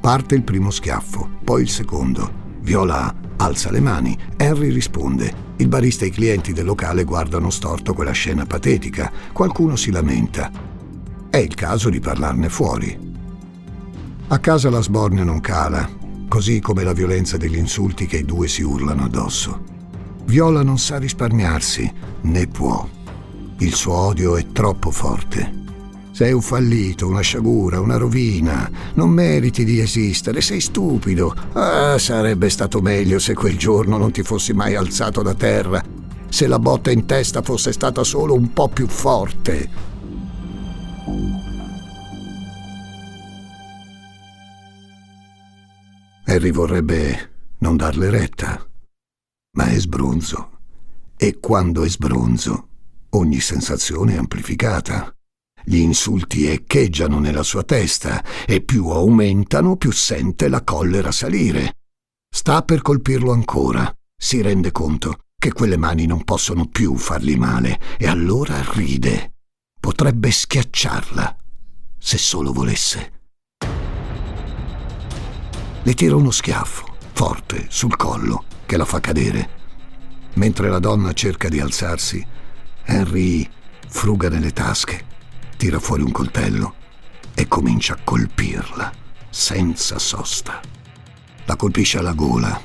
Parte 0.00 0.34
il 0.34 0.42
primo 0.42 0.70
schiaffo, 0.70 1.28
poi 1.44 1.62
il 1.62 1.68
secondo. 1.68 2.44
Viola 2.60 3.14
alza 3.36 3.70
le 3.70 3.80
mani. 3.80 4.16
Harry 4.36 4.70
risponde. 4.70 5.44
Il 5.56 5.68
barista 5.68 6.04
e 6.04 6.08
i 6.08 6.10
clienti 6.10 6.52
del 6.52 6.64
locale 6.64 7.04
guardano 7.04 7.50
storto 7.50 7.94
quella 7.94 8.12
scena 8.12 8.46
patetica. 8.46 9.10
Qualcuno 9.32 9.76
si 9.76 9.90
lamenta. 9.90 10.50
È 11.30 11.36
il 11.36 11.54
caso 11.54 11.88
di 11.90 12.00
parlarne 12.00 12.48
fuori. 12.48 13.14
A 14.28 14.38
casa 14.38 14.70
la 14.70 14.80
sbornia 14.80 15.24
non 15.24 15.40
cala, 15.40 15.88
così 16.28 16.60
come 16.60 16.82
la 16.82 16.92
violenza 16.92 17.36
degli 17.36 17.56
insulti 17.56 18.06
che 18.06 18.18
i 18.18 18.24
due 18.24 18.48
si 18.48 18.62
urlano 18.62 19.04
addosso. 19.04 19.64
Viola 20.24 20.62
non 20.62 20.78
sa 20.78 20.98
risparmiarsi, 20.98 21.92
né 22.22 22.46
può. 22.48 22.88
Il 23.58 23.74
suo 23.74 23.94
odio 23.94 24.36
è 24.36 24.46
troppo 24.52 24.90
forte. 24.90 25.64
Sei 26.16 26.32
un 26.32 26.40
fallito, 26.40 27.06
una 27.06 27.20
sciagura, 27.20 27.78
una 27.78 27.98
rovina. 27.98 28.70
Non 28.94 29.10
meriti 29.10 29.66
di 29.66 29.80
esistere, 29.80 30.40
sei 30.40 30.62
stupido. 30.62 31.34
Ah, 31.52 31.98
sarebbe 31.98 32.48
stato 32.48 32.80
meglio 32.80 33.18
se 33.18 33.34
quel 33.34 33.58
giorno 33.58 33.98
non 33.98 34.12
ti 34.12 34.22
fossi 34.22 34.54
mai 34.54 34.76
alzato 34.76 35.20
da 35.20 35.34
terra. 35.34 35.84
Se 36.30 36.46
la 36.46 36.58
botta 36.58 36.90
in 36.90 37.04
testa 37.04 37.42
fosse 37.42 37.70
stata 37.70 38.02
solo 38.02 38.32
un 38.32 38.54
po' 38.54 38.68
più 38.68 38.86
forte. 38.86 39.68
Harry 46.24 46.50
vorrebbe 46.50 47.30
non 47.58 47.76
darle 47.76 48.08
retta, 48.08 48.66
ma 49.50 49.66
è 49.66 49.78
sbronzo. 49.78 50.50
E 51.14 51.36
quando 51.40 51.84
è 51.84 51.88
sbronzo, 51.90 52.68
ogni 53.10 53.40
sensazione 53.40 54.14
è 54.14 54.16
amplificata. 54.16 55.15
Gli 55.68 55.78
insulti 55.78 56.46
echeggiano 56.46 57.18
nella 57.18 57.42
sua 57.42 57.64
testa 57.64 58.22
e 58.46 58.60
più 58.60 58.86
aumentano, 58.86 59.76
più 59.76 59.90
sente 59.90 60.48
la 60.48 60.62
collera 60.62 61.10
salire. 61.10 61.78
Sta 62.32 62.62
per 62.62 62.82
colpirlo 62.82 63.32
ancora. 63.32 63.92
Si 64.16 64.40
rende 64.40 64.70
conto 64.70 65.18
che 65.36 65.52
quelle 65.52 65.76
mani 65.76 66.06
non 66.06 66.22
possono 66.22 66.68
più 66.68 66.94
fargli 66.94 67.34
male 67.36 67.80
e 67.98 68.06
allora 68.06 68.62
ride. 68.74 69.34
Potrebbe 69.80 70.30
schiacciarla, 70.30 71.36
se 71.98 72.16
solo 72.16 72.52
volesse. 72.52 73.12
Le 75.82 75.94
tira 75.94 76.14
uno 76.14 76.30
schiaffo, 76.30 76.94
forte, 77.12 77.66
sul 77.70 77.96
collo, 77.96 78.44
che 78.66 78.76
la 78.76 78.84
fa 78.84 79.00
cadere. 79.00 79.50
Mentre 80.34 80.68
la 80.68 80.78
donna 80.78 81.12
cerca 81.12 81.48
di 81.48 81.58
alzarsi, 81.58 82.24
Henry 82.84 83.50
fruga 83.88 84.28
nelle 84.28 84.52
tasche 84.52 85.05
tira 85.56 85.78
fuori 85.78 86.02
un 86.02 86.12
coltello 86.12 86.74
e 87.34 87.48
comincia 87.48 87.94
a 87.94 87.98
colpirla, 88.02 88.92
senza 89.30 89.98
sosta. 89.98 90.60
La 91.44 91.56
colpisce 91.56 91.98
alla 91.98 92.12
gola. 92.12 92.60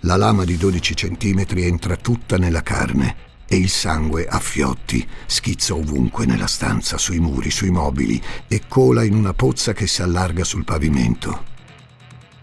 La 0.00 0.16
lama 0.16 0.44
di 0.44 0.56
12 0.56 0.96
centimetri 0.96 1.64
entra 1.64 1.96
tutta 1.96 2.36
nella 2.36 2.62
carne 2.62 3.32
e 3.46 3.56
il 3.56 3.68
sangue 3.68 4.26
a 4.26 4.38
fiotti 4.38 5.06
schizza 5.26 5.74
ovunque 5.74 6.26
nella 6.26 6.46
stanza, 6.46 6.98
sui 6.98 7.18
muri, 7.18 7.50
sui 7.50 7.70
mobili 7.70 8.20
e 8.48 8.62
cola 8.68 9.04
in 9.04 9.14
una 9.14 9.32
pozza 9.32 9.72
che 9.72 9.86
si 9.86 10.02
allarga 10.02 10.44
sul 10.44 10.64
pavimento. 10.64 11.52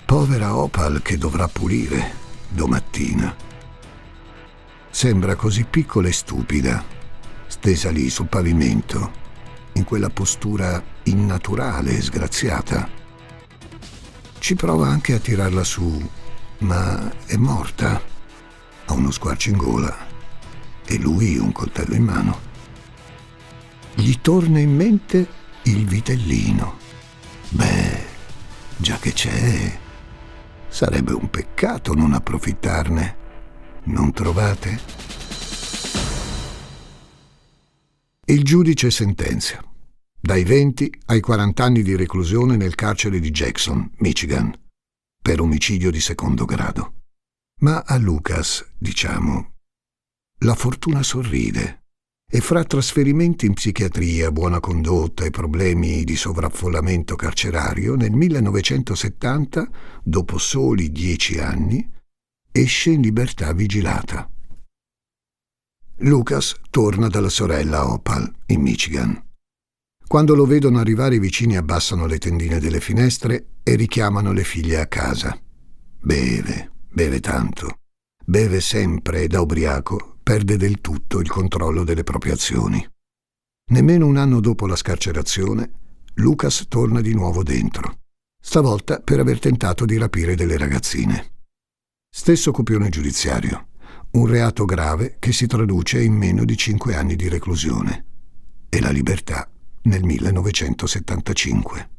Povera 0.06 0.56
Opal 0.56 1.02
che 1.02 1.18
dovrà 1.18 1.48
pulire 1.48 2.20
domattina. 2.50 3.34
Sembra 4.90 5.36
così 5.36 5.64
piccola 5.64 6.10
e 6.10 6.12
stupida, 6.12 6.84
stesa 7.48 7.90
lì 7.90 8.10
sul 8.10 8.28
pavimento, 8.28 9.20
in 9.74 9.84
quella 9.84 10.10
postura 10.10 10.84
innaturale 11.04 11.98
e 11.98 12.02
sgraziata. 12.02 12.90
Ci 14.40 14.56
prova 14.56 14.88
anche 14.88 15.14
a 15.14 15.20
tirarla 15.20 15.64
su, 15.64 16.10
ma 16.60 17.12
è 17.26 17.36
morta. 17.36 18.02
Ha 18.86 18.94
uno 18.94 19.12
squarcio 19.12 19.50
in 19.50 19.58
gola 19.58 19.96
e 20.86 20.98
lui 20.98 21.38
un 21.38 21.52
coltello 21.52 21.96
in 21.96 22.04
mano. 22.04 22.40
Gli 23.94 24.16
torna 24.22 24.60
in 24.60 24.76
mente 24.76 25.28
il 25.64 25.86
vitellino. 25.86 26.78
Beh, 27.50 28.06
già 28.78 28.98
che 28.98 29.14
c'è, 29.14 29.80
sarebbe 30.68 31.14
un 31.14 31.30
peccato 31.30 31.94
non 31.94 32.14
approfittarne. 32.14 33.18
Non 33.84 34.12
trovate? 34.12 34.80
Il 38.32 38.46
giudice 38.46 38.90
sentenzia. 38.92 39.62
Dai 40.18 40.46
20 40.46 41.02
ai 41.08 41.20
40 41.20 41.66
anni 41.66 41.82
di 41.84 41.98
reclusione 41.98 42.56
nel 42.56 42.76
carcere 42.76 43.20
di 43.20 43.30
Jackson, 43.30 43.92
Michigan, 43.98 44.58
per 45.22 45.42
omicidio 45.42 45.92
di 45.92 46.00
secondo 46.00 46.46
grado. 46.46 46.94
Ma 47.60 47.84
a 47.86 47.98
Lucas, 47.98 48.66
diciamo, 48.78 49.56
la 50.46 50.56
fortuna 50.56 51.04
sorride 51.04 51.84
e 52.26 52.40
fra 52.40 52.64
trasferimenti 52.64 53.48
in 53.48 53.54
psichiatria, 53.54 54.32
buona 54.32 54.62
condotta 54.62 55.26
e 55.26 55.30
problemi 55.30 56.06
di 56.06 56.16
sovraffollamento 56.16 57.18
carcerario, 57.18 57.96
nel 57.96 58.14
1970, 58.14 59.70
dopo 60.04 60.38
soli 60.38 60.90
dieci 60.90 61.38
anni, 61.38 61.86
esce 62.50 62.92
in 62.92 63.02
libertà 63.02 63.52
vigilata. 63.52 64.32
Lucas 66.04 66.56
torna 66.72 67.10
dalla 67.10 67.30
sorella 67.30 67.88
Opal, 67.88 68.28
in 68.48 68.62
Michigan. 68.62 69.24
Quando 70.08 70.34
lo 70.34 70.46
vedono 70.46 70.80
arrivare 70.80 71.16
i 71.16 71.20
vicini 71.20 71.58
abbassano 71.58 72.08
le 72.08 72.18
tendine 72.18 72.60
delle 72.60 72.80
finestre 72.80 73.50
e 73.62 73.76
richiamano 73.76 74.32
le 74.32 74.44
figlie 74.44 74.80
a 74.80 74.88
casa. 74.88 75.40
Beve, 76.00 76.72
beve 76.90 77.20
tanto. 77.20 77.76
Beve 78.26 78.62
sempre 78.62 79.24
e 79.24 79.28
da 79.28 79.42
ubriaco 79.42 80.18
perde 80.24 80.58
del 80.58 80.82
tutto 80.82 81.20
il 81.20 81.30
controllo 81.30 81.84
delle 81.84 82.04
proprie 82.04 82.34
azioni. 82.34 82.84
Nemmeno 83.70 84.08
un 84.08 84.18
anno 84.18 84.40
dopo 84.40 84.66
la 84.66 84.76
scarcerazione, 84.76 85.72
Lucas 86.16 86.66
torna 86.68 87.02
di 87.02 87.14
nuovo 87.14 87.44
dentro, 87.44 88.00
stavolta 88.42 89.00
per 89.02 89.20
aver 89.20 89.38
tentato 89.38 89.86
di 89.86 89.98
rapire 89.98 90.34
delle 90.34 90.58
ragazzine. 90.58 91.34
Stesso 92.10 92.52
copione 92.52 92.90
giudiziario, 92.90 93.68
un 94.12 94.26
reato 94.26 94.66
grave 94.66 95.16
che 95.20 95.32
si 95.32 95.48
traduce 95.48 96.02
in 96.02 96.14
meno 96.14 96.44
di 96.44 96.58
cinque 96.58 96.96
anni 96.96 97.16
di 97.16 97.30
reclusione 97.30 98.06
e 98.68 98.82
la 98.82 98.90
libertà 98.90 99.50
nel 99.84 100.04
1975. 100.04 101.90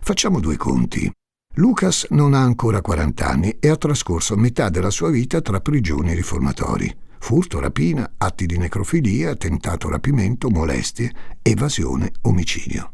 Facciamo 0.00 0.38
due 0.38 0.56
conti. 0.56 1.10
Lucas 1.54 2.06
non 2.10 2.34
ha 2.34 2.42
ancora 2.42 2.82
40 2.82 3.26
anni 3.26 3.56
e 3.58 3.68
ha 3.68 3.76
trascorso 3.76 4.36
metà 4.36 4.68
della 4.68 4.90
sua 4.90 5.08
vita 5.10 5.40
tra 5.40 5.60
prigioni 5.60 6.14
riformatori. 6.14 6.94
Furto, 7.18 7.58
rapina, 7.58 8.12
atti 8.18 8.44
di 8.44 8.58
necrofilia, 8.58 9.34
tentato 9.34 9.88
rapimento, 9.88 10.50
molestie, 10.50 11.12
evasione, 11.42 12.12
omicidio. 12.22 12.92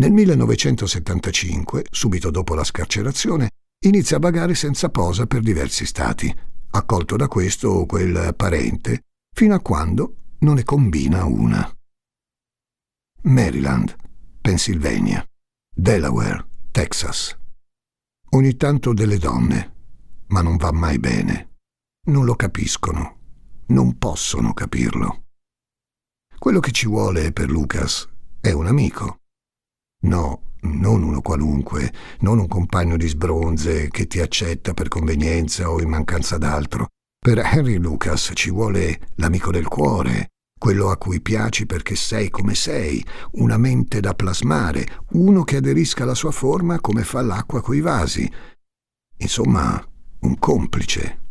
Nel 0.00 0.12
1975, 0.12 1.86
subito 1.90 2.30
dopo 2.30 2.54
la 2.54 2.64
scarcerazione, 2.64 3.48
inizia 3.86 4.18
a 4.18 4.20
vagare 4.20 4.54
senza 4.54 4.90
posa 4.90 5.26
per 5.26 5.40
diversi 5.40 5.86
stati, 5.86 6.32
accolto 6.76 7.16
da 7.16 7.28
questo 7.28 7.68
o 7.68 7.86
quel 7.86 8.34
parente, 8.34 9.04
fino 9.32 9.54
a 9.54 9.60
quando 9.60 10.16
non 10.40 10.54
ne 10.54 10.64
combina 10.64 11.24
una. 11.24 11.72
Maryland, 13.22 13.96
Pennsylvania, 14.40 15.24
Delaware, 15.72 16.46
Texas. 16.70 17.36
Ogni 18.30 18.56
tanto 18.56 18.92
delle 18.92 19.18
donne, 19.18 19.74
ma 20.28 20.42
non 20.42 20.56
va 20.56 20.72
mai 20.72 20.98
bene. 20.98 21.52
Non 22.06 22.24
lo 22.24 22.34
capiscono, 22.34 23.18
non 23.68 23.96
possono 23.96 24.52
capirlo. 24.52 25.22
Quello 26.38 26.60
che 26.60 26.72
ci 26.72 26.86
vuole 26.86 27.32
per 27.32 27.50
Lucas 27.50 28.06
è 28.40 28.50
un 28.50 28.66
amico. 28.66 29.20
No, 30.04 30.40
non 30.60 31.02
uno 31.02 31.20
qualunque, 31.20 31.92
non 32.20 32.38
un 32.38 32.46
compagno 32.46 32.96
di 32.96 33.08
sbronze 33.08 33.88
che 33.88 34.06
ti 34.06 34.20
accetta 34.20 34.74
per 34.74 34.88
convenienza 34.88 35.70
o 35.70 35.80
in 35.80 35.88
mancanza 35.88 36.38
d'altro. 36.38 36.88
Per 37.18 37.38
Henry 37.38 37.78
Lucas 37.78 38.32
ci 38.34 38.50
vuole 38.50 39.12
l'amico 39.16 39.50
del 39.50 39.66
cuore, 39.66 40.28
quello 40.58 40.90
a 40.90 40.98
cui 40.98 41.20
piaci 41.22 41.64
perché 41.64 41.96
sei 41.96 42.28
come 42.28 42.54
sei, 42.54 43.04
una 43.32 43.56
mente 43.56 44.00
da 44.00 44.14
plasmare, 44.14 45.04
uno 45.12 45.42
che 45.42 45.56
aderisca 45.56 46.02
alla 46.02 46.14
sua 46.14 46.32
forma 46.32 46.80
come 46.80 47.02
fa 47.02 47.22
l'acqua 47.22 47.62
coi 47.62 47.80
vasi. 47.80 48.30
Insomma, 49.16 49.82
un 50.20 50.38
complice. 50.38 51.23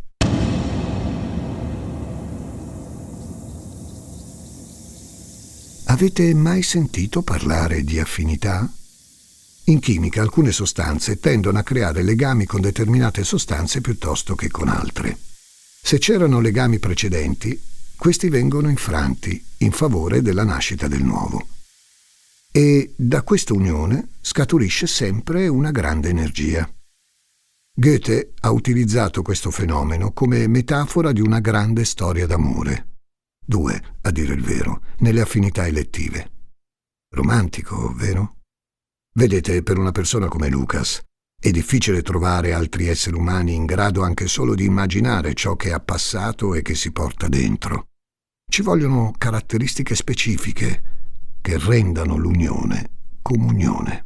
Avete 5.93 6.33
mai 6.33 6.63
sentito 6.63 7.21
parlare 7.21 7.83
di 7.83 7.99
affinità? 7.99 8.67
In 9.65 9.77
chimica 9.77 10.23
alcune 10.23 10.51
sostanze 10.51 11.19
tendono 11.19 11.59
a 11.59 11.61
creare 11.61 12.01
legami 12.01 12.47
con 12.47 12.61
determinate 12.61 13.23
sostanze 13.23 13.79
piuttosto 13.79 14.33
che 14.33 14.49
con 14.49 14.69
altre. 14.69 15.15
Se 15.83 15.99
c'erano 15.99 16.39
legami 16.39 16.79
precedenti, 16.79 17.61
questi 17.95 18.29
vengono 18.29 18.69
infranti 18.69 19.39
in 19.57 19.71
favore 19.71 20.23
della 20.23 20.43
nascita 20.43 20.87
del 20.87 21.03
nuovo. 21.03 21.45
E 22.51 22.93
da 22.95 23.21
questa 23.21 23.53
unione 23.53 24.07
scaturisce 24.19 24.87
sempre 24.87 25.47
una 25.47 25.69
grande 25.69 26.09
energia. 26.09 26.67
Goethe 27.71 28.33
ha 28.39 28.49
utilizzato 28.49 29.21
questo 29.21 29.51
fenomeno 29.51 30.11
come 30.11 30.47
metafora 30.47 31.11
di 31.11 31.21
una 31.21 31.39
grande 31.39 31.85
storia 31.85 32.25
d'amore. 32.25 32.92
Due, 33.45 33.81
a 34.01 34.11
dire 34.11 34.33
il 34.33 34.41
vero, 34.41 34.81
nelle 34.99 35.21
affinità 35.21 35.67
elettive. 35.67 36.31
Romantico, 37.13 37.93
vero? 37.93 38.37
Vedete, 39.15 39.61
per 39.63 39.77
una 39.77 39.91
persona 39.91 40.27
come 40.27 40.49
Lucas, 40.49 41.01
è 41.39 41.51
difficile 41.51 42.01
trovare 42.01 42.53
altri 42.53 42.87
esseri 42.87 43.17
umani 43.17 43.53
in 43.53 43.65
grado 43.65 44.01
anche 44.01 44.27
solo 44.27 44.55
di 44.55 44.63
immaginare 44.63 45.33
ciò 45.33 45.55
che 45.55 45.73
ha 45.73 45.79
passato 45.79 46.53
e 46.53 46.61
che 46.61 46.73
si 46.73 46.91
porta 46.91 47.27
dentro. 47.27 47.87
Ci 48.49 48.61
vogliono 48.61 49.13
caratteristiche 49.17 49.93
specifiche 49.93 50.83
che 51.41 51.57
rendano 51.57 52.15
l'unione 52.15 52.91
comunione. 53.21 54.05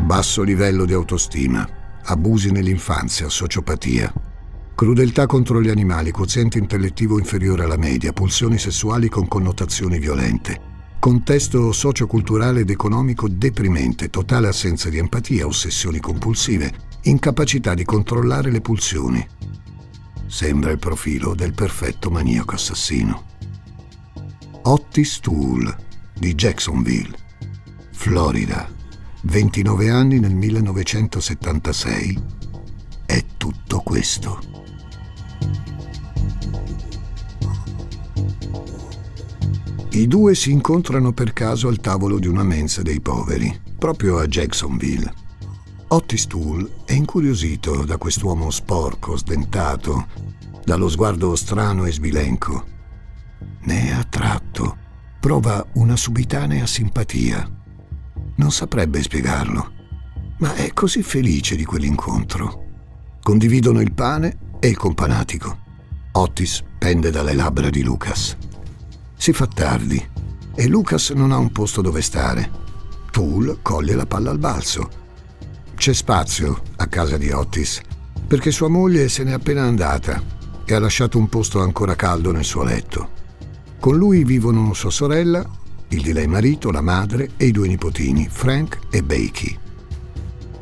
Basso 0.00 0.42
livello 0.42 0.84
di 0.84 0.92
autostima, 0.92 1.68
abusi 2.02 2.50
nell'infanzia, 2.50 3.28
sociopatia, 3.28 4.12
crudeltà 4.76 5.26
contro 5.26 5.60
gli 5.60 5.70
animali, 5.70 6.12
quoziente 6.12 6.58
intellettivo 6.58 7.18
inferiore 7.18 7.64
alla 7.64 7.76
media, 7.76 8.12
pulsioni 8.12 8.58
sessuali 8.58 9.08
con 9.08 9.26
connotazioni 9.26 9.98
violente, 9.98 10.60
contesto 11.00 11.72
socioculturale 11.72 12.60
ed 12.60 12.70
economico 12.70 13.26
deprimente, 13.28 14.10
totale 14.10 14.46
assenza 14.46 14.88
di 14.88 14.98
empatia, 14.98 15.46
ossessioni 15.46 15.98
compulsive, 15.98 16.72
incapacità 17.04 17.74
di 17.74 17.84
controllare 17.84 18.50
le 18.50 18.60
pulsioni, 18.60 19.26
Sembra 20.26 20.72
il 20.72 20.78
profilo 20.78 21.34
del 21.34 21.52
perfetto 21.54 22.10
maniaco 22.10 22.56
assassino. 22.56 23.24
Otis 24.62 25.20
Toole 25.20 25.84
di 26.12 26.34
Jacksonville, 26.34 27.16
Florida, 27.92 28.68
29 29.22 29.88
anni 29.88 30.18
nel 30.18 30.34
1976, 30.34 32.22
è 33.06 33.24
tutto 33.36 33.80
questo. 33.80 34.65
I 39.96 40.06
due 40.06 40.34
si 40.34 40.50
incontrano 40.50 41.12
per 41.12 41.32
caso 41.32 41.68
al 41.68 41.80
tavolo 41.80 42.18
di 42.18 42.26
una 42.26 42.42
mensa 42.42 42.82
dei 42.82 43.00
poveri, 43.00 43.58
proprio 43.78 44.18
a 44.18 44.26
Jacksonville. 44.26 45.10
Otis 45.88 46.26
Toole 46.26 46.82
è 46.84 46.92
incuriosito 46.92 47.82
da 47.84 47.96
quest'uomo 47.96 48.50
sporco, 48.50 49.16
sdentato, 49.16 50.06
dallo 50.64 50.90
sguardo 50.90 51.34
strano 51.34 51.86
e 51.86 51.92
sbilenco. 51.92 52.66
Ne 53.62 53.88
è 53.88 53.92
attratto, 53.92 54.76
prova 55.18 55.64
una 55.74 55.96
subitanea 55.96 56.66
simpatia. 56.66 57.48
Non 58.34 58.50
saprebbe 58.50 59.02
spiegarlo, 59.02 59.72
ma 60.40 60.54
è 60.56 60.74
così 60.74 61.02
felice 61.02 61.56
di 61.56 61.64
quell'incontro. 61.64 62.64
Condividono 63.22 63.80
il 63.80 63.94
pane 63.94 64.38
e 64.66 64.70
il 64.70 64.76
companatico. 64.76 65.58
Otis 66.12 66.60
pende 66.76 67.12
dalle 67.12 67.34
labbra 67.34 67.70
di 67.70 67.84
Lucas. 67.84 68.36
Si 69.16 69.32
fa 69.32 69.46
tardi 69.46 70.04
e 70.56 70.66
Lucas 70.66 71.10
non 71.10 71.30
ha 71.30 71.38
un 71.38 71.52
posto 71.52 71.82
dove 71.82 72.02
stare. 72.02 72.50
Toole 73.12 73.58
coglie 73.62 73.94
la 73.94 74.06
palla 74.06 74.30
al 74.30 74.38
balzo 74.38 75.04
c'è 75.76 75.92
spazio 75.92 76.62
a 76.76 76.86
casa 76.86 77.16
di 77.16 77.30
Otis, 77.30 77.80
perché 78.26 78.50
sua 78.50 78.68
moglie 78.68 79.08
se 79.08 79.22
n'è 79.22 79.32
appena 79.32 79.62
andata 79.62 80.20
e 80.64 80.74
ha 80.74 80.80
lasciato 80.80 81.16
un 81.16 81.28
posto 81.28 81.60
ancora 81.60 81.94
caldo 81.94 82.32
nel 82.32 82.44
suo 82.44 82.64
letto. 82.64 83.10
Con 83.78 83.96
lui 83.96 84.24
vivono 84.24 84.72
sua 84.72 84.90
sorella, 84.90 85.44
il 85.88 86.02
di 86.02 86.12
lei 86.12 86.26
marito, 86.26 86.72
la 86.72 86.80
madre 86.80 87.32
e 87.36 87.46
i 87.46 87.52
due 87.52 87.68
nipotini, 87.68 88.26
Frank 88.28 88.78
e 88.90 89.02
Becky. 89.02 89.56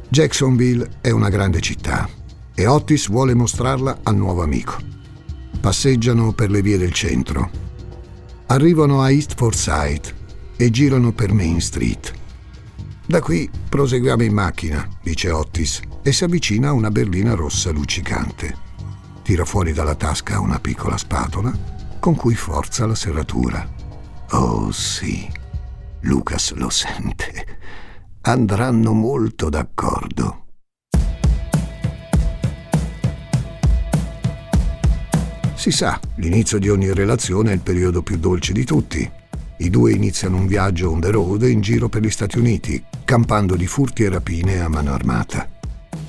Jacksonville 0.09 0.99
è 1.01 1.11
una 1.11 1.31
grande 1.31 1.61
città 1.61 2.07
e 2.55 2.67
Otis 2.67 3.09
vuole 3.09 3.35
mostrarla 3.35 4.01
al 4.03 4.17
nuovo 4.17 4.43
amico. 4.43 4.77
Passeggiano 5.61 6.33
per 6.33 6.51
le 6.51 6.63
vie 6.63 6.79
del 6.79 6.93
centro. 6.93 7.51
Arrivano 8.47 9.03
a 9.03 9.11
East 9.11 9.35
Forsyth 9.35 10.15
e 10.57 10.71
girano 10.71 11.13
per 11.13 11.33
Main 11.33 11.61
Street. 11.61 12.13
Da 13.07 13.21
qui 13.21 13.51
proseguiamo 13.69 14.23
in 14.23 14.33
macchina, 14.33 14.89
dice 15.03 15.31
Otis, 15.31 15.81
e 16.03 16.13
si 16.13 16.25
avvicina 16.25 16.69
a 16.69 16.73
una 16.73 16.91
berlina 16.91 17.35
rossa 17.35 17.71
luccicante. 17.71 18.57
Tira 19.23 19.45
fuori 19.45 19.73
dalla 19.73 19.95
tasca 19.95 20.41
una 20.41 20.61
piccola 20.61 20.97
spatola 20.97 21.53
con 21.99 22.15
cui 22.15 22.35
forza 22.35 22.87
la 22.87 22.95
serratura. 22.95 23.67
Oh 24.33 24.71
sì, 24.71 25.27
Lucas 26.01 26.53
lo 26.53 26.69
sente. 26.69 27.59
Andranno 28.23 28.93
molto 28.93 29.49
d'accordo. 29.49 30.44
Si 35.65 35.71
sa, 35.71 35.99
l'inizio 36.17 36.59
di 36.59 36.69
ogni 36.69 36.93
relazione 36.93 37.51
è 37.51 37.55
il 37.55 37.61
periodo 37.61 38.03
più 38.03 38.19
dolce 38.19 38.53
di 38.53 38.65
tutti. 38.65 39.11
I 39.57 39.71
due 39.71 39.93
iniziano 39.93 40.37
un 40.37 40.47
viaggio 40.47 40.91
on 40.91 41.01
the 41.01 41.11
road 41.11 41.41
in 41.45 41.63
giro 41.63 41.89
per 41.89 42.03
gli 42.03 42.11
Stati 42.11 42.37
Uniti, 42.37 42.85
campando 43.03 43.57
di 43.57 43.67
furti 43.67 44.03
e 44.03 44.11
rapine 44.11 44.61
a 44.61 44.69
mano 44.69 44.93
armata. 44.93 45.49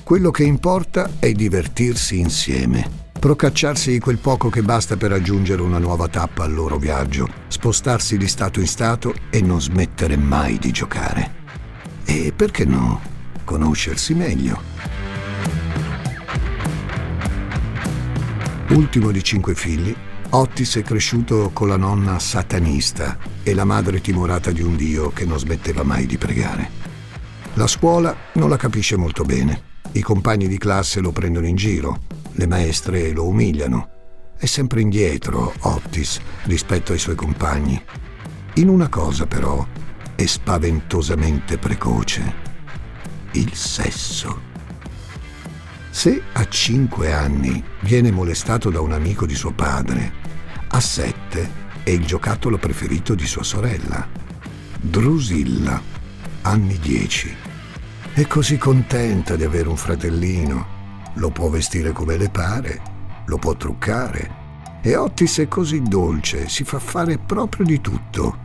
Quello 0.02 0.30
che 0.30 0.44
importa 0.44 1.12
è 1.18 1.32
divertirsi 1.32 2.18
insieme, 2.18 2.86
procacciarsi 3.18 3.98
quel 3.98 4.18
poco 4.18 4.50
che 4.50 4.60
basta 4.60 4.98
per 4.98 5.08
raggiungere 5.08 5.62
una 5.62 5.78
nuova 5.78 6.06
tappa 6.06 6.44
al 6.44 6.52
loro 6.52 6.76
viaggio, 6.76 7.26
spostarsi 7.48 8.18
di 8.18 8.28
stato 8.28 8.60
in 8.60 8.66
stato 8.66 9.14
e 9.30 9.40
non 9.40 9.62
smettere 9.62 10.18
mai 10.18 10.58
di 10.58 10.70
giocare. 10.70 11.32
E 12.04 12.30
perché 12.36 12.66
no? 12.66 13.00
Conoscersi 13.42 14.12
meglio. 14.12 14.75
Ultimo 18.76 19.10
di 19.10 19.24
cinque 19.24 19.54
figli, 19.54 19.96
Otis 20.28 20.76
è 20.76 20.82
cresciuto 20.82 21.48
con 21.54 21.66
la 21.66 21.78
nonna 21.78 22.18
satanista 22.18 23.16
e 23.42 23.54
la 23.54 23.64
madre 23.64 24.02
timorata 24.02 24.50
di 24.50 24.60
un 24.60 24.76
dio 24.76 25.08
che 25.12 25.24
non 25.24 25.38
smetteva 25.38 25.82
mai 25.82 26.04
di 26.04 26.18
pregare. 26.18 26.70
La 27.54 27.66
scuola 27.68 28.14
non 28.34 28.50
la 28.50 28.58
capisce 28.58 28.96
molto 28.96 29.24
bene. 29.24 29.62
I 29.92 30.02
compagni 30.02 30.46
di 30.46 30.58
classe 30.58 31.00
lo 31.00 31.10
prendono 31.10 31.46
in 31.46 31.56
giro, 31.56 32.02
le 32.32 32.46
maestre 32.46 33.12
lo 33.12 33.26
umiliano. 33.26 33.88
È 34.36 34.44
sempre 34.44 34.82
indietro 34.82 35.54
Otis 35.60 36.20
rispetto 36.42 36.92
ai 36.92 36.98
suoi 36.98 37.14
compagni. 37.14 37.82
In 38.56 38.68
una 38.68 38.90
cosa 38.90 39.24
però 39.24 39.66
è 40.14 40.26
spaventosamente 40.26 41.56
precoce. 41.56 42.34
Il 43.32 43.54
sesso. 43.54 44.45
Se 45.96 46.22
a 46.34 46.46
cinque 46.46 47.10
anni 47.10 47.64
viene 47.80 48.10
molestato 48.10 48.68
da 48.68 48.82
un 48.82 48.92
amico 48.92 49.24
di 49.24 49.34
suo 49.34 49.52
padre, 49.52 50.12
a 50.68 50.78
sette 50.78 51.50
è 51.82 51.88
il 51.88 52.04
giocattolo 52.04 52.58
preferito 52.58 53.14
di 53.14 53.26
sua 53.26 53.42
sorella. 53.42 54.06
Drusilla, 54.78 55.80
anni 56.42 56.78
dieci. 56.80 57.34
È 58.12 58.26
così 58.26 58.58
contenta 58.58 59.36
di 59.36 59.44
avere 59.44 59.70
un 59.70 59.78
fratellino. 59.78 60.66
Lo 61.14 61.30
può 61.30 61.48
vestire 61.48 61.92
come 61.92 62.18
le 62.18 62.28
pare, 62.28 62.82
lo 63.24 63.38
può 63.38 63.56
truccare. 63.56 64.80
E 64.82 64.96
Otis 64.96 65.38
è 65.38 65.48
così 65.48 65.80
dolce, 65.80 66.50
si 66.50 66.62
fa 66.64 66.78
fare 66.78 67.16
proprio 67.16 67.64
di 67.64 67.80
tutto. 67.80 68.36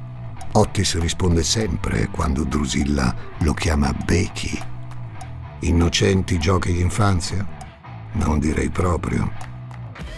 Otis 0.54 0.98
risponde 1.00 1.44
sempre 1.44 2.08
quando 2.08 2.46
Drusilla 2.46 3.14
lo 3.40 3.54
chiama 3.54 3.94
Becky. 4.06 4.71
Innocenti 5.64 6.40
giochi 6.40 6.74
d'infanzia? 6.74 7.46
Non 8.14 8.40
direi 8.40 8.70
proprio. 8.70 9.32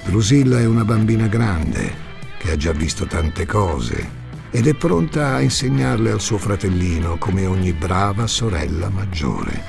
Drusilla 0.06 0.60
è 0.60 0.66
una 0.66 0.86
bambina 0.86 1.28
grande 1.28 1.94
che 2.38 2.52
ha 2.52 2.56
già 2.56 2.72
visto 2.72 3.06
tante 3.08 3.46
cose 3.46 4.22
ed 4.52 4.68
è 4.68 4.74
pronta 4.74 5.34
a 5.34 5.42
insegnarle 5.42 6.12
al 6.12 6.22
suo 6.22 6.38
fratellino 6.38 7.18
come 7.18 7.46
ogni 7.46 7.74
brava 7.74 8.26
sorella 8.26 8.88
maggiore. 8.88 9.64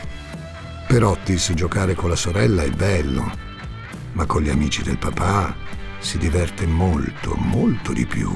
Per 0.87 1.03
Otis 1.03 1.51
giocare 1.55 1.95
con 1.95 2.09
la 2.09 2.17
sorella 2.17 2.63
è 2.63 2.71
bello, 2.71 3.33
ma 4.13 4.27
con 4.27 4.43
gli 4.43 4.51
amici 4.51 4.85
del 4.85 4.99
papà 4.99 5.57
si 5.99 6.19
diverte 6.19 6.67
molto, 6.67 7.35
molto 7.35 7.93
di 7.93 8.07
più. 8.07 8.31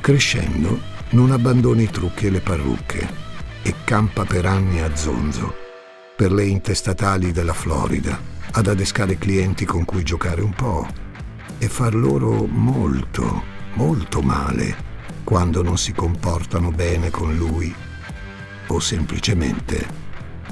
Crescendo 0.00 0.80
non 1.10 1.30
abbandona 1.30 1.82
i 1.82 1.90
trucchi 1.90 2.26
e 2.26 2.30
le 2.30 2.40
parrucche 2.40 3.08
e 3.62 3.72
campa 3.84 4.24
per 4.24 4.46
anni 4.46 4.80
a 4.80 4.96
zonzo 4.96 5.59
per 6.20 6.32
le 6.32 6.44
intestatali 6.44 7.32
della 7.32 7.54
Florida, 7.54 8.20
ad 8.50 8.66
adescare 8.66 9.16
clienti 9.16 9.64
con 9.64 9.86
cui 9.86 10.02
giocare 10.02 10.42
un 10.42 10.52
po' 10.52 10.86
e 11.56 11.66
far 11.66 11.94
loro 11.94 12.44
molto, 12.44 13.42
molto 13.76 14.20
male 14.20 14.76
quando 15.24 15.62
non 15.62 15.78
si 15.78 15.92
comportano 15.92 16.72
bene 16.72 17.08
con 17.08 17.34
lui 17.34 17.74
o 18.66 18.80
semplicemente 18.80 19.88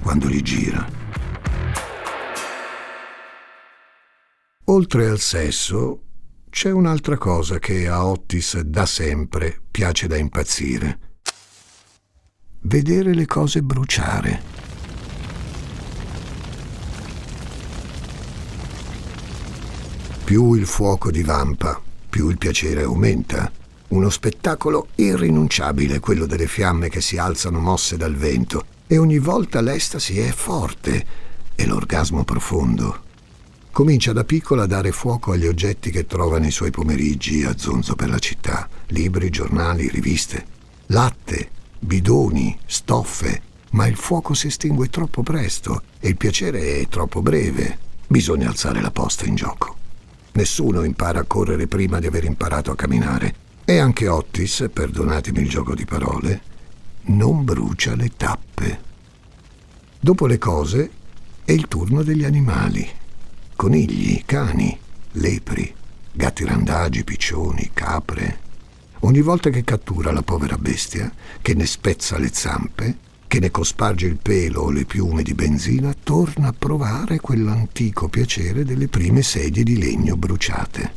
quando 0.00 0.26
li 0.26 0.40
gira. 0.40 0.88
Oltre 4.64 5.06
al 5.06 5.18
sesso, 5.18 6.02
c'è 6.48 6.70
un'altra 6.70 7.18
cosa 7.18 7.58
che 7.58 7.88
a 7.88 8.06
Otis 8.06 8.58
da 8.60 8.86
sempre 8.86 9.60
piace 9.70 10.06
da 10.06 10.16
impazzire. 10.16 10.98
Vedere 12.60 13.12
le 13.12 13.26
cose 13.26 13.60
bruciare. 13.60 14.57
Più 20.28 20.52
il 20.52 20.66
fuoco 20.66 21.10
divampa, 21.10 21.80
più 22.06 22.28
il 22.28 22.36
piacere 22.36 22.82
aumenta. 22.82 23.50
Uno 23.88 24.10
spettacolo 24.10 24.88
irrinunciabile 24.96 26.00
quello 26.00 26.26
delle 26.26 26.46
fiamme 26.46 26.90
che 26.90 27.00
si 27.00 27.16
alzano 27.16 27.60
mosse 27.60 27.96
dal 27.96 28.14
vento 28.14 28.66
e 28.86 28.98
ogni 28.98 29.18
volta 29.18 29.62
l'estasi 29.62 30.18
è 30.18 30.30
forte 30.30 31.06
e 31.54 31.64
l'orgasmo 31.64 32.24
profondo. 32.24 33.04
Comincia 33.72 34.12
da 34.12 34.22
piccola 34.24 34.64
a 34.64 34.66
dare 34.66 34.92
fuoco 34.92 35.32
agli 35.32 35.46
oggetti 35.46 35.90
che 35.90 36.04
trova 36.04 36.38
nei 36.38 36.50
suoi 36.50 36.72
pomeriggi 36.72 37.44
a 37.44 37.56
zonzo 37.56 37.96
per 37.96 38.10
la 38.10 38.18
città, 38.18 38.68
libri, 38.88 39.30
giornali, 39.30 39.88
riviste, 39.88 40.44
latte, 40.88 41.48
bidoni, 41.78 42.54
stoffe, 42.66 43.40
ma 43.70 43.86
il 43.86 43.96
fuoco 43.96 44.34
si 44.34 44.48
estingue 44.48 44.90
troppo 44.90 45.22
presto 45.22 45.84
e 45.98 46.08
il 46.08 46.18
piacere 46.18 46.80
è 46.80 46.88
troppo 46.88 47.22
breve. 47.22 47.78
Bisogna 48.06 48.50
alzare 48.50 48.82
la 48.82 48.90
posta 48.90 49.24
in 49.24 49.34
gioco. 49.34 49.77
Nessuno 50.38 50.84
impara 50.84 51.18
a 51.18 51.24
correre 51.24 51.66
prima 51.66 51.98
di 51.98 52.06
aver 52.06 52.22
imparato 52.22 52.70
a 52.70 52.76
camminare. 52.76 53.34
E 53.64 53.78
anche 53.78 54.06
Otis, 54.06 54.68
perdonatemi 54.72 55.40
il 55.40 55.48
gioco 55.48 55.74
di 55.74 55.84
parole, 55.84 56.40
non 57.06 57.42
brucia 57.42 57.96
le 57.96 58.12
tappe. 58.16 58.80
Dopo 59.98 60.26
le 60.26 60.38
cose 60.38 60.90
è 61.44 61.50
il 61.50 61.66
turno 61.66 62.04
degli 62.04 62.22
animali. 62.22 62.88
Conigli, 63.56 64.22
cani, 64.24 64.78
lepri, 65.10 65.74
gatti 66.12 66.44
randagi, 66.44 67.02
piccioni, 67.02 67.70
capre. 67.74 68.38
Ogni 69.00 69.22
volta 69.22 69.50
che 69.50 69.64
cattura 69.64 70.12
la 70.12 70.22
povera 70.22 70.56
bestia, 70.56 71.12
che 71.42 71.54
ne 71.54 71.66
spezza 71.66 72.16
le 72.16 72.30
zampe, 72.32 72.96
che 73.28 73.38
ne 73.38 73.50
cosparge 73.50 74.06
il 74.06 74.16
pelo 74.20 74.62
o 74.62 74.70
le 74.70 74.86
piume 74.86 75.22
di 75.22 75.34
benzina, 75.34 75.94
torna 76.02 76.48
a 76.48 76.54
provare 76.58 77.20
quell'antico 77.20 78.08
piacere 78.08 78.64
delle 78.64 78.88
prime 78.88 79.22
sedie 79.22 79.62
di 79.62 79.78
legno 79.78 80.16
bruciate. 80.16 80.94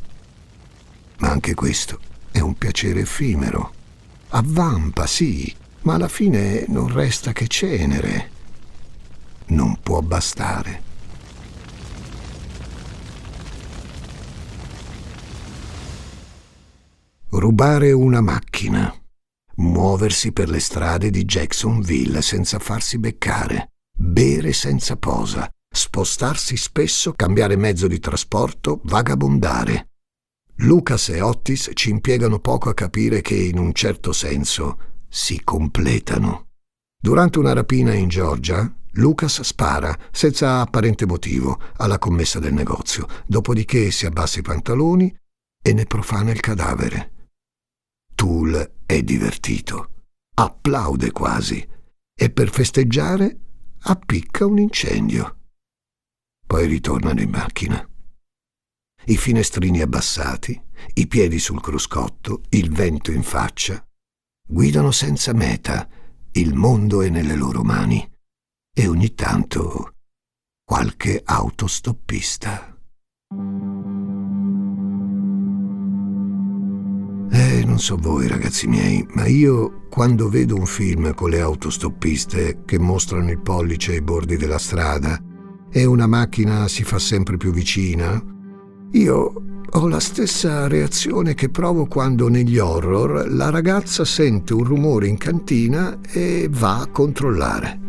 Ma 1.18 1.30
anche 1.30 1.54
questo 1.54 2.00
è 2.32 2.40
un 2.40 2.58
piacere 2.58 3.02
effimero. 3.02 3.74
Avvampa, 4.30 5.06
sì, 5.06 5.54
ma 5.82 5.96
alla 5.96 6.08
fine 6.08 6.66
non 6.70 6.92
resta 6.92 7.34
che 7.34 7.48
cenere. 7.48 8.32
Non 9.48 9.78
può 9.84 10.02
bastare. 10.02 10.90
Rubare 17.30 17.92
una 17.92 18.22
macchina 18.22 19.01
muoversi 19.56 20.32
per 20.32 20.50
le 20.50 20.60
strade 20.60 21.10
di 21.10 21.24
Jacksonville 21.26 22.22
senza 22.22 22.60
farsi 22.60 22.98
beccare, 22.98 23.72
bere 23.96 24.54
senza 24.54 24.96
posa, 24.96 25.50
spostarsi 25.70 26.58
spesso, 26.58 27.14
cambiare 27.14 27.56
mezzo 27.56 27.88
di 27.88 28.00
trasporto, 28.00 28.82
vagabondare. 28.84 29.88
Lucas 30.58 31.10
e 31.10 31.22
Otis 31.22 31.72
ci 31.74 31.90
impiegano 31.90 32.40
poco 32.40 32.70
a 32.70 32.74
capire 32.74 33.22
che 33.22 33.36
in 33.36 33.58
un 33.58 33.74
certo 33.74 34.12
senso 34.12 34.78
si 35.08 35.42
completano. 35.44 36.48
Durante 37.02 37.40
una 37.40 37.54
rapina 37.54 37.94
in 37.94 38.10
Georgia, 38.10 38.72
Lucas 38.96 39.42
spara, 39.42 39.98
senza 40.12 40.60
apparente 40.60 41.06
motivo, 41.06 41.60
alla 41.78 41.98
commessa 41.98 42.40
del 42.40 42.54
negozio, 42.54 43.08
dopodiché 43.26 43.90
si 43.90 44.06
abbassa 44.06 44.40
i 44.40 44.44
pantaloni 44.44 45.14
e 45.64 45.74
ne 45.74 45.86
profana 45.86 46.32
il 46.32 46.40
cadavere. 46.40 47.21
Tool 48.22 48.74
è 48.86 49.02
divertito, 49.02 50.04
applaude 50.36 51.10
quasi 51.12 51.68
e 52.14 52.30
per 52.30 52.52
festeggiare 52.52 53.40
appicca 53.80 54.46
un 54.46 54.60
incendio. 54.60 55.40
Poi 56.46 56.68
ritornano 56.68 57.20
in 57.20 57.32
macchina. 57.32 57.84
I 59.06 59.18
finestrini 59.18 59.82
abbassati, 59.82 60.62
i 60.94 61.08
piedi 61.08 61.40
sul 61.40 61.62
cruscotto, 61.62 62.44
il 62.50 62.72
vento 62.72 63.12
in 63.12 63.24
faccia. 63.24 63.84
Guidano 64.48 64.92
senza 64.92 65.34
meta, 65.34 65.90
il 66.34 66.54
mondo 66.54 67.02
è 67.02 67.10
nelle 67.10 67.34
loro 67.34 67.64
mani 67.64 68.08
e 68.72 68.88
ogni 68.88 69.16
tanto 69.16 69.96
qualche 70.64 71.24
autostoppista. 71.26 72.78
So 77.82 77.98
voi 77.98 78.28
ragazzi 78.28 78.68
miei, 78.68 79.04
ma 79.14 79.26
io 79.26 79.88
quando 79.90 80.30
vedo 80.30 80.56
un 80.56 80.68
film 80.68 81.16
con 81.16 81.32
le 81.32 81.42
autostoppiste 81.42 82.60
che 82.64 82.78
mostrano 82.78 83.32
il 83.32 83.40
pollice 83.40 83.94
ai 83.94 84.02
bordi 84.02 84.38
della 84.38 84.60
strada 84.60 85.20
e 85.72 85.84
una 85.86 86.06
macchina 86.06 86.68
si 86.68 86.84
fa 86.84 87.00
sempre 87.00 87.38
più 87.38 87.52
vicina, 87.52 88.24
io 88.92 89.34
ho 89.68 89.88
la 89.88 90.00
stessa 90.00 90.68
reazione 90.68 91.34
che 91.34 91.50
provo 91.50 91.88
quando 91.88 92.28
negli 92.28 92.60
horror 92.60 93.28
la 93.32 93.50
ragazza 93.50 94.06
sente 94.06 94.54
un 94.54 94.64
rumore 94.64 95.08
in 95.08 95.18
cantina 95.18 95.98
e 96.08 96.48
va 96.52 96.82
a 96.82 96.88
controllare. 96.88 97.80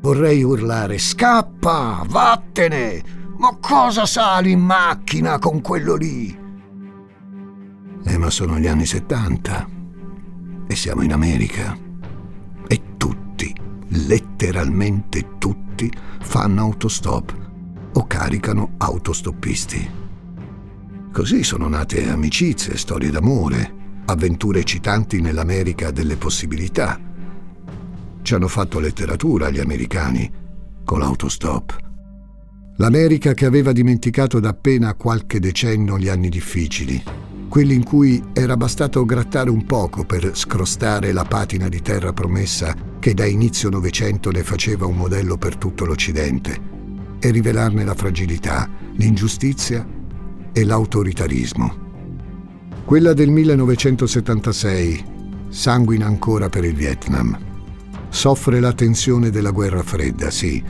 Vorrei 0.00 0.42
urlare 0.42 0.96
Scappa! 0.96 2.02
Vattene! 2.08 3.02
Ma 3.36 3.54
cosa 3.60 4.06
sali 4.06 4.52
in 4.52 4.60
macchina 4.60 5.38
con 5.38 5.60
quello 5.60 5.96
lì? 5.96 6.44
Eh, 8.08 8.18
ma 8.18 8.30
sono 8.30 8.56
gli 8.60 8.68
anni 8.68 8.86
70 8.86 9.68
e 10.68 10.76
siamo 10.76 11.02
in 11.02 11.12
America. 11.12 11.76
E 12.68 12.80
tutti, 12.96 13.52
letteralmente 13.88 15.38
tutti, 15.38 15.90
fanno 16.20 16.60
autostop 16.60 17.34
o 17.94 18.06
caricano 18.06 18.74
autostoppisti. 18.76 19.90
Così 21.12 21.42
sono 21.42 21.66
nate 21.66 22.08
amicizie, 22.08 22.76
storie 22.76 23.10
d'amore, 23.10 24.02
avventure 24.04 24.60
eccitanti 24.60 25.20
nell'America 25.20 25.90
delle 25.90 26.16
possibilità. 26.16 27.00
Ci 28.22 28.34
hanno 28.34 28.48
fatto 28.48 28.78
letteratura 28.78 29.50
gli 29.50 29.58
americani 29.58 30.30
con 30.84 31.00
l'autostop. 31.00 31.76
L'America 32.76 33.34
che 33.34 33.46
aveva 33.46 33.72
dimenticato 33.72 34.38
da 34.38 34.50
appena 34.50 34.94
qualche 34.94 35.40
decennio 35.40 35.98
gli 35.98 36.08
anni 36.08 36.28
difficili 36.28 37.02
quelli 37.48 37.74
in 37.74 37.84
cui 37.84 38.22
era 38.32 38.56
bastato 38.56 39.04
grattare 39.04 39.50
un 39.50 39.64
poco 39.64 40.04
per 40.04 40.32
scrostare 40.34 41.12
la 41.12 41.24
patina 41.24 41.68
di 41.68 41.80
terra 41.80 42.12
promessa 42.12 42.74
che 42.98 43.14
da 43.14 43.24
inizio 43.24 43.70
Novecento 43.70 44.30
ne 44.30 44.42
faceva 44.42 44.86
un 44.86 44.96
modello 44.96 45.36
per 45.36 45.56
tutto 45.56 45.84
l'Occidente, 45.84 46.74
e 47.18 47.30
rivelarne 47.30 47.84
la 47.84 47.94
fragilità, 47.94 48.68
l'ingiustizia 48.96 49.86
e 50.52 50.64
l'autoritarismo. 50.64 51.84
Quella 52.84 53.12
del 53.12 53.30
1976 53.30 55.04
sanguina 55.48 56.06
ancora 56.06 56.48
per 56.48 56.64
il 56.64 56.74
Vietnam. 56.74 57.36
Soffre 58.08 58.60
la 58.60 58.72
tensione 58.72 59.30
della 59.30 59.50
guerra 59.50 59.82
fredda, 59.82 60.30
sì, 60.30 60.62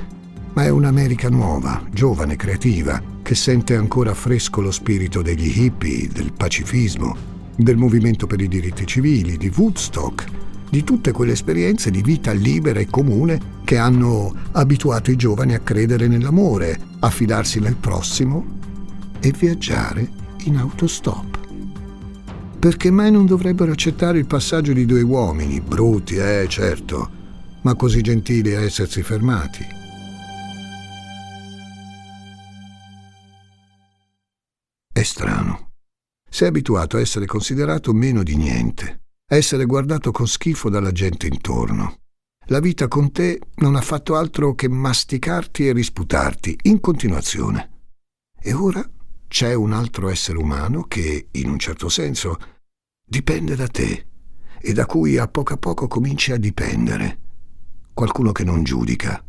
ma 0.57 0.65
è 0.65 0.71
un'America 0.71 1.29
nuova, 1.29 1.85
giovane, 1.91 2.35
creativa, 2.35 3.01
che 3.23 3.35
sente 3.35 3.77
ancora 3.77 4.15
fresco 4.15 4.63
lo 4.63 4.71
spirito 4.71 5.21
degli 5.21 5.61
hippie, 5.61 6.09
del 6.09 6.33
pacifismo, 6.33 7.15
del 7.55 7.77
movimento 7.77 8.27
per 8.27 8.41
i 8.41 8.49
diritti 8.49 8.87
civili, 8.87 9.37
di 9.37 9.53
Woodstock, 9.55 10.25
di 10.71 10.83
tutte 10.83 11.13
quelle 11.13 11.33
esperienze 11.33 11.91
di 11.91 12.01
vita 12.01 12.33
libera 12.33 12.81
e 12.81 12.87
comune 12.87 13.39
che 13.65 13.77
hanno 13.77 14.35
abituato 14.53 15.11
i 15.11 15.17
giovani 15.17 15.53
a 15.53 15.61
credere 15.61 16.09
nell'amore, 16.09 16.81
a 17.01 17.11
fidarsi 17.11 17.61
nel 17.61 17.77
prossimo 17.77 18.43
e 19.21 19.35
viaggiare 19.39 20.09
in 20.45 20.57
autostop. 20.57 21.39
Perché 22.59 22.91
mai 22.91 23.11
non 23.11 23.27
dovrebbero 23.27 23.73
accettare 23.73 24.17
il 24.17 24.27
passaggio 24.27 24.73
di 24.73 24.87
due 24.87 25.03
uomini, 25.03 25.61
brutti, 25.61 26.15
eh, 26.15 26.47
certo, 26.49 27.11
ma 27.61 27.75
così 27.75 28.01
gentili 28.01 28.55
a 28.55 28.63
essersi 28.63 29.03
fermati? 29.03 29.76
È 34.97 35.03
strano. 35.03 35.73
Sei 36.27 36.49
abituato 36.49 36.97
a 36.97 37.01
essere 37.01 37.27
considerato 37.27 37.93
meno 37.93 38.23
di 38.23 38.35
niente, 38.35 39.03
a 39.29 39.37
essere 39.37 39.67
guardato 39.67 40.11
con 40.11 40.27
schifo 40.27 40.71
dalla 40.71 40.91
gente 40.91 41.27
intorno. 41.27 41.99
La 42.47 42.61
vita 42.61 42.89
con 42.89 43.13
te 43.13 43.39
non 43.57 43.77
ha 43.77 43.83
fatto 43.83 44.17
altro 44.17 44.55
che 44.55 44.71
masticarti 44.71 45.69
e 45.69 45.75
risputarti 45.75 46.57
in 46.63 46.81
continuazione. 46.81 47.73
E 48.41 48.55
ora 48.55 48.91
c'è 49.29 49.53
un 49.53 49.75
altro 49.75 50.09
essere 50.09 50.39
umano 50.39 50.85
che, 50.85 51.29
in 51.31 51.51
un 51.51 51.59
certo 51.59 51.91
senso, 51.91 52.39
dipende 53.07 53.55
da 53.55 53.69
te 53.69 54.07
e 54.59 54.73
da 54.73 54.87
cui 54.87 55.19
a 55.19 55.29
poco 55.29 55.53
a 55.53 55.59
poco 55.59 55.89
cominci 55.89 56.33
a 56.33 56.39
dipendere. 56.39 57.21
Qualcuno 57.93 58.33
che 58.33 58.45
non 58.45 58.65
giudica, 58.65 59.23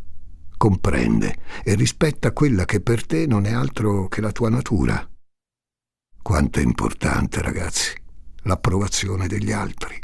comprende 0.56 1.36
e 1.62 1.76
rispetta 1.76 2.32
quella 2.32 2.64
che 2.64 2.80
per 2.80 3.06
te 3.06 3.28
non 3.28 3.46
è 3.46 3.52
altro 3.52 4.08
che 4.08 4.22
la 4.22 4.32
tua 4.32 4.48
natura. 4.48 5.06
Quanto 6.28 6.60
è 6.60 6.62
importante, 6.62 7.42
ragazzi, 7.42 7.96
l'approvazione 8.42 9.28
degli 9.28 9.54
altri. 9.54 9.98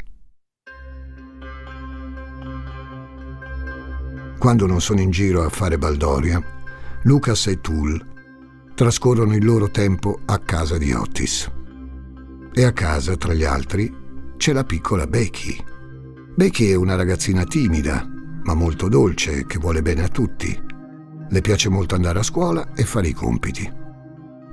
Quando 4.38 4.66
non 4.66 4.80
sono 4.80 5.02
in 5.02 5.10
giro 5.10 5.44
a 5.44 5.50
fare 5.50 5.76
baldoria, 5.76 6.42
Lucas 7.02 7.48
e 7.48 7.60
Tool 7.60 8.72
trascorrono 8.74 9.34
il 9.34 9.44
loro 9.44 9.70
tempo 9.70 10.20
a 10.24 10.38
casa 10.38 10.78
di 10.78 10.92
Otis. 10.92 11.52
E 12.54 12.64
a 12.64 12.72
casa, 12.72 13.18
tra 13.18 13.34
gli 13.34 13.44
altri, 13.44 13.94
c'è 14.38 14.54
la 14.54 14.64
piccola 14.64 15.06
Becky. 15.06 15.62
Becky 16.34 16.70
è 16.70 16.74
una 16.74 16.94
ragazzina 16.94 17.44
timida, 17.44 18.02
ma 18.44 18.54
molto 18.54 18.88
dolce, 18.88 19.44
che 19.44 19.58
vuole 19.58 19.82
bene 19.82 20.04
a 20.04 20.08
tutti. 20.08 20.58
Le 21.28 21.40
piace 21.42 21.68
molto 21.68 21.94
andare 21.94 22.20
a 22.20 22.22
scuola 22.22 22.72
e 22.72 22.84
fare 22.84 23.08
i 23.08 23.12
compiti. 23.12 23.82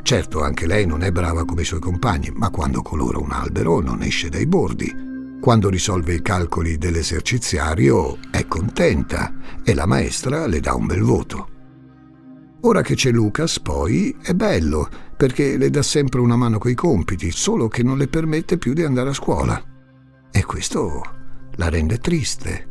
Certo, 0.03 0.41
anche 0.41 0.67
lei 0.67 0.85
non 0.85 1.03
è 1.03 1.11
brava 1.11 1.45
come 1.45 1.61
i 1.61 1.65
suoi 1.65 1.79
compagni, 1.79 2.31
ma 2.33 2.49
quando 2.49 2.81
colora 2.81 3.19
un 3.19 3.31
albero 3.31 3.79
non 3.79 4.01
esce 4.01 4.29
dai 4.29 4.45
bordi. 4.45 5.09
Quando 5.39 5.69
risolve 5.69 6.15
i 6.15 6.21
calcoli 6.21 6.77
dell'eserciziario 6.77 8.17
è 8.29 8.45
contenta 8.45 9.33
e 9.63 9.73
la 9.73 9.85
maestra 9.85 10.45
le 10.47 10.59
dà 10.59 10.75
un 10.75 10.85
bel 10.85 11.01
voto. 11.01 11.49
Ora 12.61 12.81
che 12.81 12.93
c'è 12.93 13.11
Lucas, 13.11 13.59
poi, 13.59 14.15
è 14.21 14.33
bello, 14.33 14.87
perché 15.17 15.57
le 15.57 15.71
dà 15.71 15.81
sempre 15.81 16.19
una 16.19 16.35
mano 16.35 16.59
coi 16.59 16.75
compiti, 16.75 17.31
solo 17.31 17.67
che 17.67 17.81
non 17.81 17.97
le 17.97 18.07
permette 18.07 18.57
più 18.57 18.73
di 18.73 18.83
andare 18.83 19.09
a 19.09 19.13
scuola. 19.13 19.63
E 20.31 20.45
questo 20.45 21.01
la 21.55 21.69
rende 21.69 21.97
triste. 21.97 22.67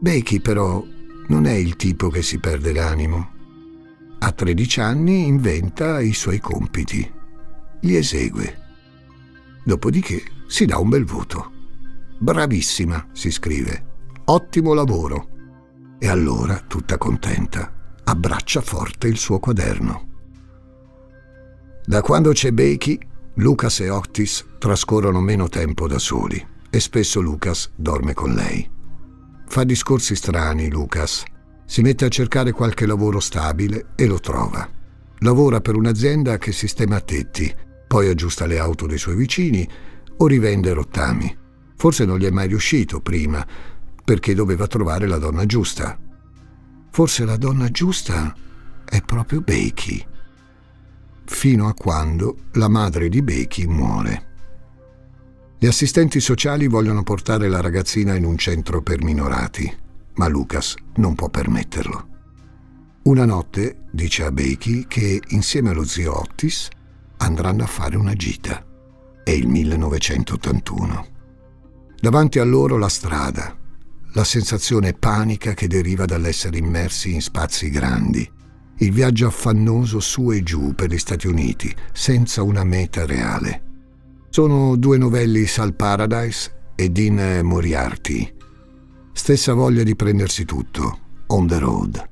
Becky, 0.00 0.40
però, 0.40 0.84
non 1.28 1.46
è 1.46 1.52
il 1.52 1.76
tipo 1.76 2.08
che 2.08 2.22
si 2.22 2.38
perde 2.38 2.72
l'animo. 2.72 3.30
A 4.24 4.30
13 4.30 4.80
anni 4.80 5.26
inventa 5.26 6.00
i 6.00 6.12
suoi 6.12 6.38
compiti, 6.38 7.12
li 7.80 7.96
esegue. 7.96 8.58
Dopodiché 9.64 10.22
si 10.46 10.64
dà 10.64 10.78
un 10.78 10.88
bel 10.88 11.04
voto. 11.04 11.50
Bravissima, 12.20 13.08
si 13.10 13.32
scrive. 13.32 13.84
Ottimo 14.26 14.74
lavoro. 14.74 15.26
E 15.98 16.06
allora, 16.06 16.62
tutta 16.64 16.98
contenta, 16.98 17.72
abbraccia 18.04 18.60
forte 18.60 19.08
il 19.08 19.16
suo 19.16 19.40
quaderno. 19.40 20.08
Da 21.84 22.00
quando 22.00 22.30
c'è 22.30 22.52
Becky, 22.52 23.00
Lucas 23.34 23.80
e 23.80 23.90
Otis 23.90 24.46
trascorrono 24.58 25.18
meno 25.18 25.48
tempo 25.48 25.88
da 25.88 25.98
soli 25.98 26.46
e 26.70 26.78
spesso 26.78 27.20
Lucas 27.20 27.72
dorme 27.74 28.14
con 28.14 28.34
lei. 28.34 28.70
Fa 29.48 29.64
discorsi 29.64 30.14
strani, 30.14 30.70
Lucas, 30.70 31.24
si 31.72 31.80
mette 31.80 32.04
a 32.04 32.10
cercare 32.10 32.52
qualche 32.52 32.84
lavoro 32.84 33.18
stabile 33.18 33.92
e 33.94 34.04
lo 34.04 34.20
trova. 34.20 34.68
Lavora 35.20 35.62
per 35.62 35.74
un'azienda 35.74 36.36
che 36.36 36.52
sistema 36.52 37.00
tetti, 37.00 37.50
poi 37.86 38.10
aggiusta 38.10 38.44
le 38.44 38.58
auto 38.58 38.84
dei 38.86 38.98
suoi 38.98 39.16
vicini 39.16 39.66
o 40.18 40.26
rivende 40.26 40.74
rottami. 40.74 41.34
Forse 41.76 42.04
non 42.04 42.18
gli 42.18 42.26
è 42.26 42.30
mai 42.30 42.48
riuscito 42.48 43.00
prima, 43.00 43.46
perché 44.04 44.34
doveva 44.34 44.66
trovare 44.66 45.06
la 45.06 45.16
donna 45.16 45.46
giusta. 45.46 45.98
Forse 46.90 47.24
la 47.24 47.38
donna 47.38 47.70
giusta 47.70 48.36
è 48.84 49.00
proprio 49.00 49.40
Becky. 49.40 50.04
Fino 51.24 51.68
a 51.68 51.72
quando 51.72 52.36
la 52.52 52.68
madre 52.68 53.08
di 53.08 53.22
Becky 53.22 53.64
muore. 53.64 54.26
Gli 55.58 55.66
assistenti 55.66 56.20
sociali 56.20 56.66
vogliono 56.66 57.02
portare 57.02 57.48
la 57.48 57.62
ragazzina 57.62 58.14
in 58.14 58.26
un 58.26 58.36
centro 58.36 58.82
per 58.82 59.02
minorati 59.02 59.80
ma 60.14 60.28
Lucas 60.28 60.74
non 60.96 61.14
può 61.14 61.28
permetterlo. 61.28 62.08
Una 63.04 63.24
notte 63.24 63.84
dice 63.90 64.24
a 64.24 64.30
Becky 64.30 64.86
che 64.86 65.20
insieme 65.28 65.70
allo 65.70 65.84
zio 65.84 66.16
Otis 66.18 66.68
andranno 67.18 67.64
a 67.64 67.66
fare 67.66 67.96
una 67.96 68.14
gita. 68.14 68.64
È 69.24 69.30
il 69.30 69.48
1981. 69.48 71.06
Davanti 72.00 72.38
a 72.38 72.44
loro 72.44 72.78
la 72.78 72.88
strada, 72.88 73.56
la 74.14 74.24
sensazione 74.24 74.92
panica 74.92 75.54
che 75.54 75.66
deriva 75.66 76.04
dall'essere 76.04 76.58
immersi 76.58 77.12
in 77.12 77.22
spazi 77.22 77.70
grandi, 77.70 78.28
il 78.78 78.92
viaggio 78.92 79.26
affannoso 79.26 80.00
su 80.00 80.32
e 80.32 80.42
giù 80.42 80.74
per 80.74 80.90
gli 80.90 80.98
Stati 80.98 81.26
Uniti, 81.26 81.74
senza 81.92 82.42
una 82.42 82.64
meta 82.64 83.06
reale. 83.06 83.62
Sono 84.30 84.76
due 84.76 84.98
novelli 84.98 85.46
Sal 85.46 85.74
Paradise 85.74 86.72
e 86.74 86.90
Dean 86.90 87.44
Moriarty, 87.44 88.32
Stessa 89.12 89.54
voglia 89.54 89.82
di 89.82 89.94
prendersi 89.94 90.44
tutto, 90.44 90.98
on 91.28 91.46
the 91.46 91.58
road. 91.58 92.08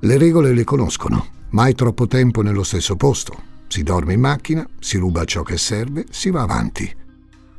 Le 0.00 0.18
regole 0.18 0.52
le 0.52 0.64
conoscono, 0.64 1.26
mai 1.50 1.74
troppo 1.74 2.06
tempo 2.06 2.42
nello 2.42 2.62
stesso 2.62 2.96
posto. 2.96 3.52
Si 3.66 3.82
dorme 3.82 4.12
in 4.12 4.20
macchina, 4.20 4.66
si 4.78 4.98
ruba 4.98 5.24
ciò 5.24 5.42
che 5.42 5.56
serve, 5.56 6.06
si 6.10 6.30
va 6.30 6.42
avanti. 6.42 6.94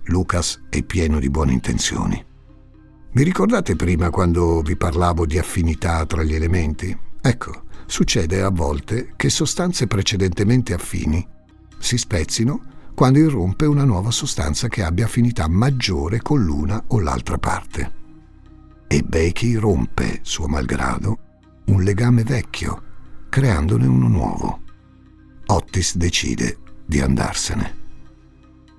Lucas 0.06 0.64
è 0.70 0.84
pieno 0.84 1.20
di 1.20 1.30
buone 1.30 1.54
intenzioni. 1.54 2.24
Vi 3.12 3.24
ricordate 3.24 3.76
prima 3.76 4.10
quando 4.10 4.62
vi 4.62 4.76
parlavo 4.76 5.26
di 5.26 5.38
affinità 5.38 6.06
tra 6.06 6.24
gli 6.24 6.36
elementi? 6.36 6.96
Ecco, 7.22 7.64
succede 7.86 8.42
a 8.42 8.50
volte 8.50 9.14
che 9.16 9.30
sostanze 9.30 9.88
precedentemente 9.88 10.74
affini 10.74 11.34
si 11.86 11.98
spezzino 11.98 12.74
quando 12.96 13.20
irrompe 13.20 13.66
una 13.66 13.84
nuova 13.84 14.10
sostanza 14.10 14.68
che 14.68 14.84
abbia 14.84 15.06
affinità 15.06 15.48
maggiore 15.48 16.20
con 16.22 16.44
l'una 16.44 16.84
o 16.88 17.00
l'altra 17.00 17.38
parte. 17.38 18.04
E 18.96 19.04
Becky 19.04 19.56
rompe, 19.56 20.22
suo 20.22 20.48
malgrado, 20.48 21.18
un 21.66 21.84
legame 21.84 22.24
vecchio, 22.24 22.82
creandone 23.28 23.86
uno 23.88 24.08
nuovo. 24.08 24.62
Otis 25.48 25.98
decide 25.98 26.60
di 26.86 27.02
andarsene. 27.02 27.76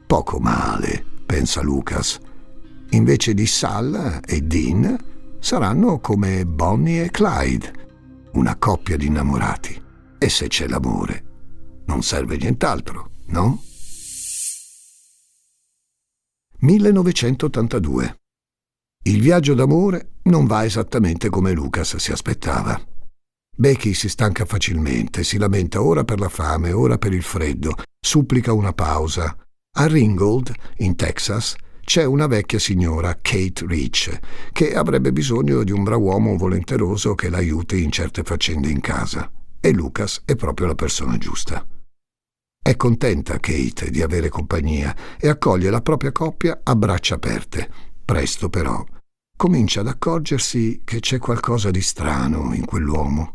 Poco 0.07 0.39
male, 0.39 1.05
pensa 1.27 1.61
Lucas. 1.61 2.19
Invece 2.93 3.35
di 3.35 3.47
Sal 3.47 4.23
e 4.25 4.41
Dean 4.41 4.97
saranno 5.39 5.99
come 6.01 6.47
Bonnie 6.47 7.05
e 7.05 7.11
Clyde, 7.11 7.73
una 8.33 8.57
coppia 8.57 8.97
di 8.97 9.09
innamorati. 9.09 9.83
E 10.17 10.29
se 10.31 10.49
c'è 10.49 10.67
l'amore, 10.67 11.25
non 11.85 12.03
serve 12.03 12.39
nient'altro, 12.39 13.11
no? 13.27 13.63
1982. 16.61 18.21
Il 19.07 19.21
viaggio 19.21 19.55
d'amore 19.55 20.15
non 20.23 20.47
va 20.47 20.65
esattamente 20.65 21.29
come 21.29 21.53
Lucas 21.53 21.95
si 21.95 22.11
aspettava. 22.11 22.77
Becky 23.57 23.95
si 23.95 24.09
stanca 24.09 24.45
facilmente, 24.45 25.23
si 25.23 25.39
lamenta 25.39 25.81
ora 25.81 26.03
per 26.03 26.19
la 26.19 26.29
fame, 26.29 26.73
ora 26.73 26.99
per 26.99 27.13
il 27.13 27.23
freddo, 27.23 27.77
supplica 28.01 28.53
una 28.53 28.73
pausa. 28.73 29.37
A 29.79 29.87
Ringgold, 29.87 30.53
in 30.79 30.97
Texas, 30.97 31.55
c'è 31.85 32.03
una 32.03 32.27
vecchia 32.27 32.59
signora, 32.59 33.17
Kate 33.23 33.65
Rich, 33.65 34.19
che 34.51 34.75
avrebbe 34.75 35.13
bisogno 35.13 35.63
di 35.63 35.71
un 35.71 35.85
brav'uomo 35.85 36.37
volenteroso 36.37 37.15
che 37.15 37.29
l'aiuti 37.29 37.85
in 37.85 37.93
certe 37.93 38.25
faccende 38.25 38.71
in 38.71 38.81
casa. 38.81 39.31
E 39.61 39.73
Lucas 39.73 40.23
è 40.25 40.35
proprio 40.35 40.67
la 40.67 40.75
persona 40.75 41.17
giusta. 41.17 41.65
È 42.61 42.75
contenta 42.75 43.39
Kate 43.39 43.89
di 43.89 44.03
avere 44.03 44.29
compagnia 44.31 44.97
e 45.17 45.29
accoglie 45.29 45.71
la 45.71 45.81
propria 45.81 46.11
coppia 46.11 46.59
a 46.65 46.75
braccia 46.75 47.15
aperte. 47.15 47.71
Presto 48.05 48.49
però 48.49 48.85
comincia 49.37 49.81
ad 49.81 49.89
accorgersi 49.89 50.81
che 50.85 51.01
c'è 51.01 51.19
qualcosa 51.19 51.71
di 51.71 51.83
strano 51.83 52.55
in 52.55 52.65
quell'uomo. 52.65 53.35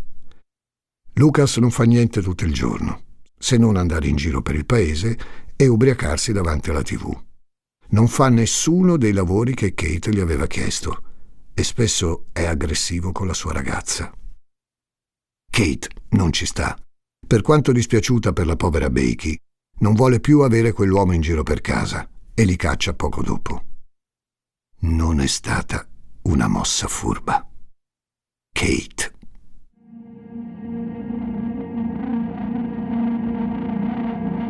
Lucas 1.13 1.57
non 1.57 1.71
fa 1.71 1.83
niente 1.83 2.21
tutto 2.21 2.43
il 2.43 2.53
giorno, 2.53 3.03
se 3.37 3.57
non 3.57 3.75
andare 3.75 4.07
in 4.07 4.15
giro 4.15 4.41
per 4.41 4.55
il 4.55 4.65
paese 4.65 5.17
e 5.55 5.67
ubriacarsi 5.67 6.31
davanti 6.31 6.71
alla 6.71 6.81
tv. 6.81 7.15
Non 7.89 8.07
fa 8.07 8.29
nessuno 8.29 8.97
dei 8.97 9.13
lavori 9.13 9.53
che 9.53 9.73
Kate 9.73 10.11
gli 10.11 10.19
aveva 10.19 10.47
chiesto 10.47 11.03
e 11.53 11.63
spesso 11.63 12.27
è 12.31 12.45
aggressivo 12.45 13.11
con 13.11 13.27
la 13.27 13.33
sua 13.33 13.53
ragazza. 13.53 14.11
Kate 15.51 15.89
non 16.09 16.31
ci 16.31 16.45
sta 16.45 16.75
per 17.31 17.41
quanto 17.43 17.71
dispiaciuta 17.71 18.33
per 18.33 18.45
la 18.45 18.57
povera 18.57 18.89
Becky, 18.89 19.37
non 19.79 19.93
vuole 19.93 20.19
più 20.19 20.41
avere 20.41 20.73
quell'uomo 20.73 21.13
in 21.13 21.21
giro 21.21 21.43
per 21.43 21.61
casa 21.61 22.05
e 22.33 22.43
li 22.43 22.57
caccia 22.57 22.93
poco 22.93 23.21
dopo. 23.21 23.63
Non 24.79 25.21
è 25.21 25.27
stata 25.27 25.87
una 26.23 26.47
mossa 26.47 26.87
furba. 26.87 27.45
Kate. 28.51 29.11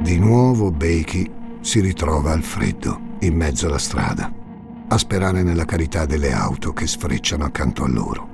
Di 0.01 0.17
nuovo 0.17 0.71
Becky 0.71 1.31
si 1.61 1.79
ritrova 1.79 2.31
al 2.31 2.41
freddo, 2.41 3.17
in 3.19 3.35
mezzo 3.35 3.67
alla 3.67 3.77
strada, 3.77 4.33
a 4.87 4.97
sperare 4.97 5.43
nella 5.43 5.65
carità 5.65 6.05
delle 6.05 6.33
auto 6.33 6.73
che 6.73 6.87
sfrecciano 6.87 7.45
accanto 7.45 7.83
a 7.83 7.87
loro. 7.87 8.29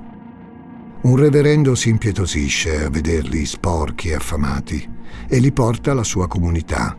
Un 1.02 1.16
reverendo 1.16 1.74
si 1.74 1.90
impietosisce 1.90 2.84
a 2.84 2.90
vederli 2.90 3.46
sporchi 3.46 4.08
e 4.08 4.14
affamati 4.14 4.96
e 5.28 5.38
li 5.38 5.52
porta 5.52 5.92
alla 5.92 6.02
sua 6.02 6.26
comunità, 6.26 6.96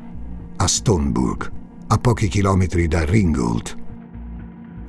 a 0.55 0.67
Stoneburg, 0.67 1.51
a 1.87 1.97
pochi 1.97 2.27
chilometri 2.27 2.87
da 2.87 3.03
Ringgold. 3.03 3.78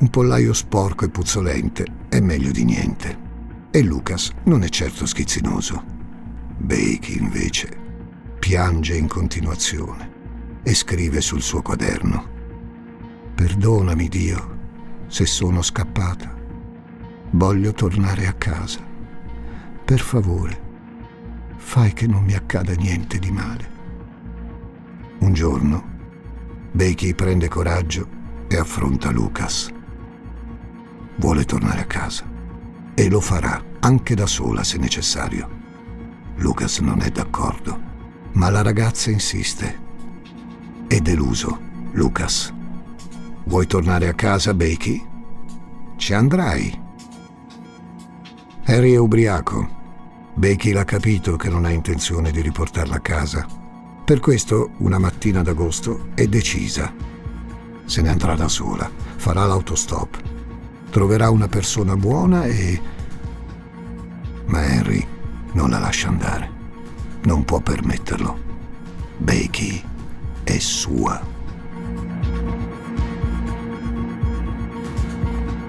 Un 0.01 0.09
pollaio 0.09 0.55
sporco 0.55 1.05
e 1.05 1.11
puzzolente 1.11 1.85
è 2.09 2.21
meglio 2.21 2.51
di 2.53 2.65
niente. 2.65 3.19
E 3.71 3.83
Lucas 3.83 4.31
non 4.45 4.63
è 4.63 4.69
certo 4.71 5.05
schizzinoso. 5.05 5.85
Becky, 6.57 7.19
invece, 7.19 7.69
piange 8.39 8.97
in 8.97 9.07
continuazione 9.07 10.11
e 10.63 10.73
scrive 10.75 11.21
sul 11.21 11.43
suo 11.43 11.61
quaderno. 11.61 12.29
Perdonami 13.35 14.09
Dio 14.09 14.59
se 15.07 15.27
sono 15.27 15.61
scappata. 15.61 16.35
Voglio 17.33 17.73
tornare 17.75 18.27
a 18.27 18.33
casa. 18.33 18.81
Per 19.85 20.01
favore, 20.01 20.63
fai 21.57 21.93
che 21.93 22.07
non 22.07 22.25
mi 22.25 22.33
accada 22.33 22.73
niente 22.73 23.19
di 23.19 23.31
male. 23.31 23.69
Un 25.19 25.35
giorno, 25.35 25.85
Becky 26.73 27.13
prende 27.13 27.49
coraggio 27.49 28.09
e 28.49 28.57
affronta 28.57 29.11
Lucas. 29.11 29.71
Vuole 31.21 31.45
tornare 31.45 31.83
a 31.83 31.85
casa 31.85 32.25
e 32.95 33.09
lo 33.11 33.21
farà 33.21 33.63
anche 33.81 34.15
da 34.15 34.27
sola 34.27 34.65
se 34.65 34.79
necessario. 34.79 35.49
Lucas 36.37 36.79
non 36.79 37.03
è 37.03 37.11
d'accordo, 37.11 37.79
ma 38.33 38.49
la 38.49 38.63
ragazza 38.63 39.11
insiste. 39.11 39.79
È 40.89 40.99
deluso, 40.99 41.61
Lucas. 41.93 42.53
Vuoi 43.45 43.67
tornare 43.67 44.09
a 44.09 44.15
casa, 44.15 44.55
Becky? 44.55 45.07
Ci 45.97 46.15
andrai. 46.15 46.89
Harry 48.65 48.95
è 48.95 48.99
ubriaco 48.99 49.79
Becky 50.33 50.73
l'ha 50.73 50.85
capito 50.85 51.37
che 51.37 51.51
non 51.51 51.67
ha 51.67 51.71
intenzione 51.71 52.31
di 52.31 52.41
riportarla 52.41 52.95
a 52.95 53.01
casa. 53.01 53.47
Per 54.07 54.21
questo, 54.21 54.71
una 54.79 54.99
mattina 54.99 55.43
d'agosto, 55.43 56.09
è 56.15 56.27
decisa. 56.29 56.95
Se 57.85 58.01
ne 58.01 58.09
andrà 58.09 58.35
da 58.37 58.49
sola, 58.49 58.91
farà 59.17 59.45
l'autostop, 59.45 60.40
troverà 60.91 61.31
una 61.31 61.49
persona 61.49 61.97
buona 61.97 62.45
e... 62.45 62.81
Ma 64.47 64.65
Henry 64.65 65.07
non 65.53 65.71
la 65.71 65.79
lascia 65.79 66.09
andare. 66.09 66.51
Non 67.23 67.45
può 67.45 67.61
permetterlo. 67.61 68.39
Becky 69.17 69.83
è 70.45 70.59
sua. 70.59 71.21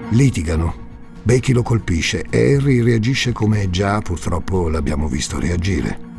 Litigano 0.09 0.81
Becky 1.23 1.53
lo 1.53 1.61
colpisce 1.61 2.25
e 2.29 2.55
Harry 2.55 2.81
reagisce 2.81 3.31
come 3.31 3.69
già 3.69 3.99
purtroppo 3.99 4.69
l'abbiamo 4.69 5.07
visto 5.07 5.39
reagire. 5.39 6.09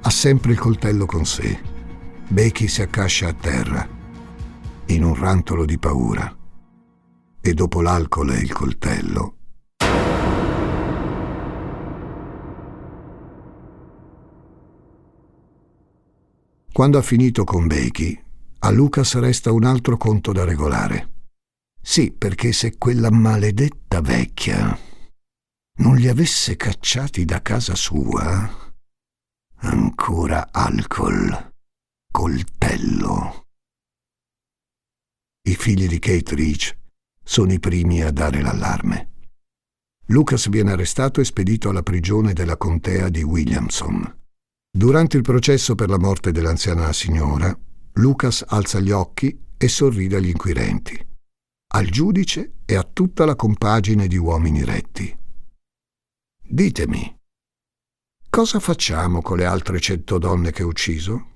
Ha 0.00 0.10
sempre 0.10 0.52
il 0.52 0.58
coltello 0.58 1.04
con 1.04 1.26
sé. 1.26 1.60
Becky 2.28 2.66
si 2.66 2.80
accascia 2.80 3.28
a 3.28 3.34
terra, 3.34 3.86
in 4.86 5.04
un 5.04 5.14
rantolo 5.14 5.66
di 5.66 5.76
paura. 5.76 6.41
E 7.44 7.54
dopo 7.54 7.82
l'alcol 7.82 8.30
e 8.30 8.38
il 8.38 8.52
coltello, 8.52 9.36
Quando 16.72 16.96
ha 16.96 17.02
finito 17.02 17.44
con 17.44 17.66
Becky, 17.66 18.18
a 18.60 18.70
Lucas 18.70 19.18
resta 19.18 19.52
un 19.52 19.64
altro 19.64 19.98
conto 19.98 20.32
da 20.32 20.44
regolare. 20.44 21.10
Sì, 21.78 22.12
perché 22.12 22.52
se 22.52 22.78
quella 22.78 23.10
maledetta 23.10 24.00
vecchia 24.00 24.78
non 25.80 25.96
li 25.96 26.08
avesse 26.08 26.56
cacciati 26.56 27.26
da 27.26 27.42
casa 27.42 27.74
sua, 27.74 28.74
ancora 29.56 30.48
alcol, 30.50 31.52
coltello. 32.10 33.46
I 35.42 35.54
figli 35.54 35.86
di 35.86 35.98
Kate 35.98 36.34
Rich 36.34 36.81
sono 37.22 37.52
i 37.52 37.58
primi 37.58 38.02
a 38.02 38.10
dare 38.10 38.40
l'allarme. 38.40 39.10
Lucas 40.06 40.48
viene 40.48 40.72
arrestato 40.72 41.20
e 41.20 41.24
spedito 41.24 41.68
alla 41.68 41.82
prigione 41.82 42.32
della 42.32 42.56
contea 42.56 43.08
di 43.08 43.22
Williamson. 43.22 44.20
Durante 44.70 45.16
il 45.16 45.22
processo 45.22 45.74
per 45.74 45.88
la 45.88 45.98
morte 45.98 46.32
dell'anziana 46.32 46.92
signora, 46.92 47.56
Lucas 47.94 48.44
alza 48.46 48.80
gli 48.80 48.90
occhi 48.90 49.38
e 49.56 49.68
sorride 49.68 50.16
agli 50.16 50.28
inquirenti 50.28 51.10
al 51.74 51.86
giudice 51.86 52.56
e 52.66 52.76
a 52.76 52.82
tutta 52.82 53.24
la 53.24 53.34
compagine 53.34 54.06
di 54.06 54.16
uomini 54.16 54.62
retti. 54.62 55.16
Ditemi, 56.42 57.16
cosa 58.28 58.60
facciamo 58.60 59.22
con 59.22 59.38
le 59.38 59.46
altre 59.46 59.80
cento 59.80 60.18
donne 60.18 60.50
che 60.50 60.62
ho 60.62 60.66
ucciso? 60.66 61.31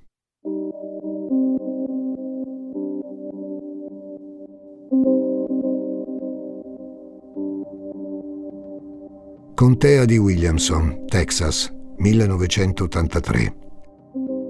Contea 9.57 10.05
di 10.05 10.19
Williamson, 10.19 11.05
Texas, 11.07 11.73
1983. 11.97 13.57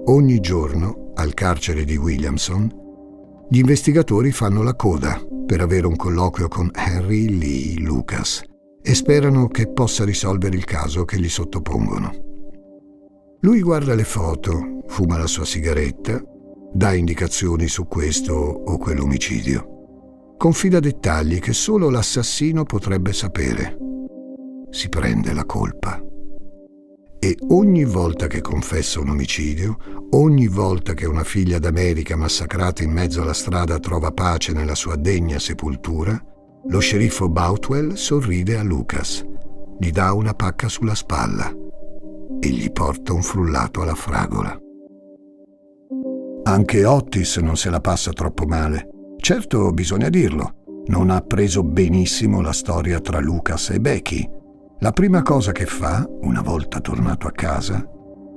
Ogni 0.04 0.38
giorno, 0.38 1.12
al 1.14 1.32
carcere 1.32 1.84
di 1.84 1.96
Williamson, 1.96 2.70
Gli 3.48 3.56
investigatori 3.56 4.32
fanno 4.32 4.62
la 4.62 4.74
coda 4.74 5.18
per 5.46 5.62
avere 5.62 5.86
un 5.86 5.96
colloquio 5.96 6.48
con 6.48 6.70
Henry 6.74 7.38
Lee 7.38 7.80
Lucas 7.80 8.42
e 8.82 8.94
sperano 8.94 9.48
che 9.48 9.72
possa 9.72 10.04
risolvere 10.04 10.56
il 10.56 10.64
caso 10.64 11.06
che 11.06 11.18
gli 11.18 11.30
sottopongono. 11.30 12.12
Lui 13.40 13.62
guarda 13.62 13.94
le 13.94 14.04
foto, 14.04 14.82
fuma 14.88 15.16
la 15.16 15.26
sua 15.26 15.46
sigaretta, 15.46 16.22
dà 16.70 16.92
indicazioni 16.92 17.66
su 17.66 17.86
questo 17.86 18.34
o 18.34 18.76
quell'omicidio. 18.76 20.34
Confida 20.36 20.80
dettagli 20.80 21.38
che 21.38 21.54
solo 21.54 21.88
l'assassino 21.88 22.64
potrebbe 22.64 23.14
sapere. 23.14 23.87
Si 24.70 24.88
prende 24.88 25.32
la 25.32 25.44
colpa. 25.44 26.02
E 27.20 27.36
ogni 27.48 27.84
volta 27.84 28.28
che 28.28 28.40
confessa 28.40 29.00
un 29.00 29.08
omicidio, 29.08 29.76
ogni 30.10 30.46
volta 30.46 30.94
che 30.94 31.06
una 31.06 31.24
figlia 31.24 31.58
d'America 31.58 32.14
massacrata 32.14 32.82
in 32.82 32.92
mezzo 32.92 33.22
alla 33.22 33.32
strada 33.32 33.78
trova 33.80 34.12
pace 34.12 34.52
nella 34.52 34.76
sua 34.76 34.94
degna 34.94 35.38
sepoltura, 35.38 36.22
lo 36.68 36.78
sceriffo 36.78 37.28
Boutwell 37.28 37.94
sorride 37.94 38.56
a 38.56 38.62
Lucas, 38.62 39.24
gli 39.78 39.90
dà 39.90 40.12
una 40.12 40.34
pacca 40.34 40.68
sulla 40.68 40.94
spalla 40.94 41.52
e 42.40 42.48
gli 42.48 42.70
porta 42.70 43.12
un 43.12 43.22
frullato 43.22 43.82
alla 43.82 43.94
fragola. 43.96 44.56
Anche 46.44 46.84
Otis 46.84 47.38
non 47.38 47.56
se 47.56 47.68
la 47.68 47.80
passa 47.80 48.12
troppo 48.12 48.46
male. 48.46 48.88
Certo, 49.16 49.70
bisogna 49.72 50.08
dirlo, 50.08 50.54
non 50.86 51.10
ha 51.10 51.20
preso 51.20 51.64
benissimo 51.64 52.40
la 52.40 52.52
storia 52.52 53.00
tra 53.00 53.18
Lucas 53.18 53.70
e 53.70 53.80
Becky 53.80 54.36
la 54.80 54.92
prima 54.92 55.22
cosa 55.22 55.50
che 55.50 55.66
fa, 55.66 56.08
una 56.20 56.40
volta 56.40 56.80
tornato 56.80 57.26
a 57.26 57.32
casa, 57.32 57.84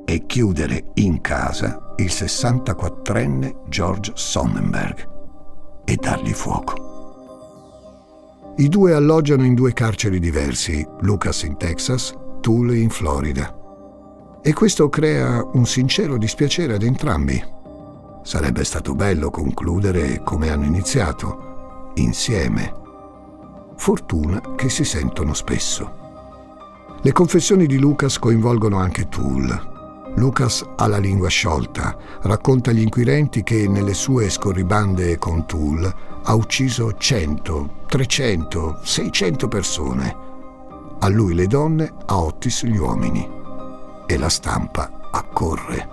è 0.03 0.25
chiudere 0.25 0.85
in 0.95 1.21
casa 1.21 1.93
il 1.97 2.07
64enne 2.07 3.67
George 3.69 4.13
Sonnenberg 4.15 5.07
e 5.85 5.95
dargli 5.97 6.31
fuoco. 6.31 6.89
I 8.57 8.67
due 8.69 8.93
alloggiano 8.93 9.45
in 9.45 9.53
due 9.53 9.71
carceri 9.73 10.19
diversi, 10.19 10.83
Lucas 11.01 11.43
in 11.43 11.57
Texas, 11.57 12.11
Toole 12.41 12.75
in 12.75 12.89
Florida. 12.89 13.55
E 14.41 14.53
questo 14.53 14.89
crea 14.89 15.47
un 15.53 15.67
sincero 15.67 16.17
dispiacere 16.17 16.73
ad 16.73 16.81
entrambi. 16.81 17.39
Sarebbe 18.23 18.63
stato 18.63 18.95
bello 18.95 19.29
concludere 19.29 20.23
come 20.23 20.49
hanno 20.49 20.65
iniziato, 20.65 21.91
insieme. 21.95 22.73
Fortuna 23.75 24.41
che 24.55 24.69
si 24.69 24.83
sentono 24.83 25.35
spesso. 25.35 26.00
Le 27.03 27.13
confessioni 27.13 27.65
di 27.65 27.79
Lucas 27.79 28.19
coinvolgono 28.19 28.77
anche 28.77 29.09
Toole. 29.09 29.69
Lucas 30.17 30.63
ha 30.75 30.85
la 30.85 30.99
lingua 30.99 31.29
sciolta, 31.29 31.97
racconta 32.21 32.69
agli 32.69 32.81
inquirenti 32.81 33.41
che 33.41 33.67
nelle 33.67 33.95
sue 33.95 34.29
scorribande 34.29 35.17
con 35.17 35.47
Toole 35.47 35.91
ha 36.21 36.35
ucciso 36.35 36.95
100, 36.95 37.85
300, 37.87 38.81
600 38.83 39.47
persone. 39.47 40.15
A 40.99 41.07
lui 41.07 41.33
le 41.33 41.47
donne, 41.47 41.91
a 42.05 42.19
Otis 42.19 42.65
gli 42.65 42.77
uomini. 42.77 43.27
E 44.05 44.17
la 44.19 44.29
stampa 44.29 45.09
accorre. 45.09 45.89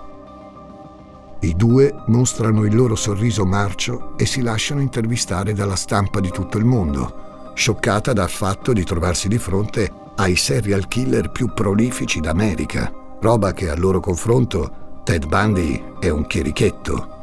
I 1.39 1.55
due 1.55 2.03
mostrano 2.05 2.65
il 2.65 2.75
loro 2.75 2.93
sorriso 2.93 3.47
marcio 3.47 4.15
e 4.15 4.27
si 4.27 4.41
lasciano 4.41 4.79
intervistare 4.79 5.53
dalla 5.53 5.75
stampa 5.75 6.19
di 6.19 6.29
tutto 6.29 6.59
il 6.59 6.65
mondo, 6.65 7.51
scioccata 7.55 8.13
dal 8.13 8.29
fatto 8.29 8.73
di 8.73 8.83
trovarsi 8.83 9.27
di 9.27 9.39
fronte 9.39 10.07
ai 10.19 10.35
serial 10.35 10.87
killer 10.87 11.31
più 11.31 11.53
prolifici 11.53 12.19
d'America, 12.19 12.91
roba 13.21 13.53
che 13.53 13.69
al 13.69 13.79
loro 13.79 14.01
confronto 14.01 15.01
Ted 15.05 15.25
Bundy 15.25 15.81
è 15.97 16.09
un 16.09 16.27
chierichetto. 16.27 17.17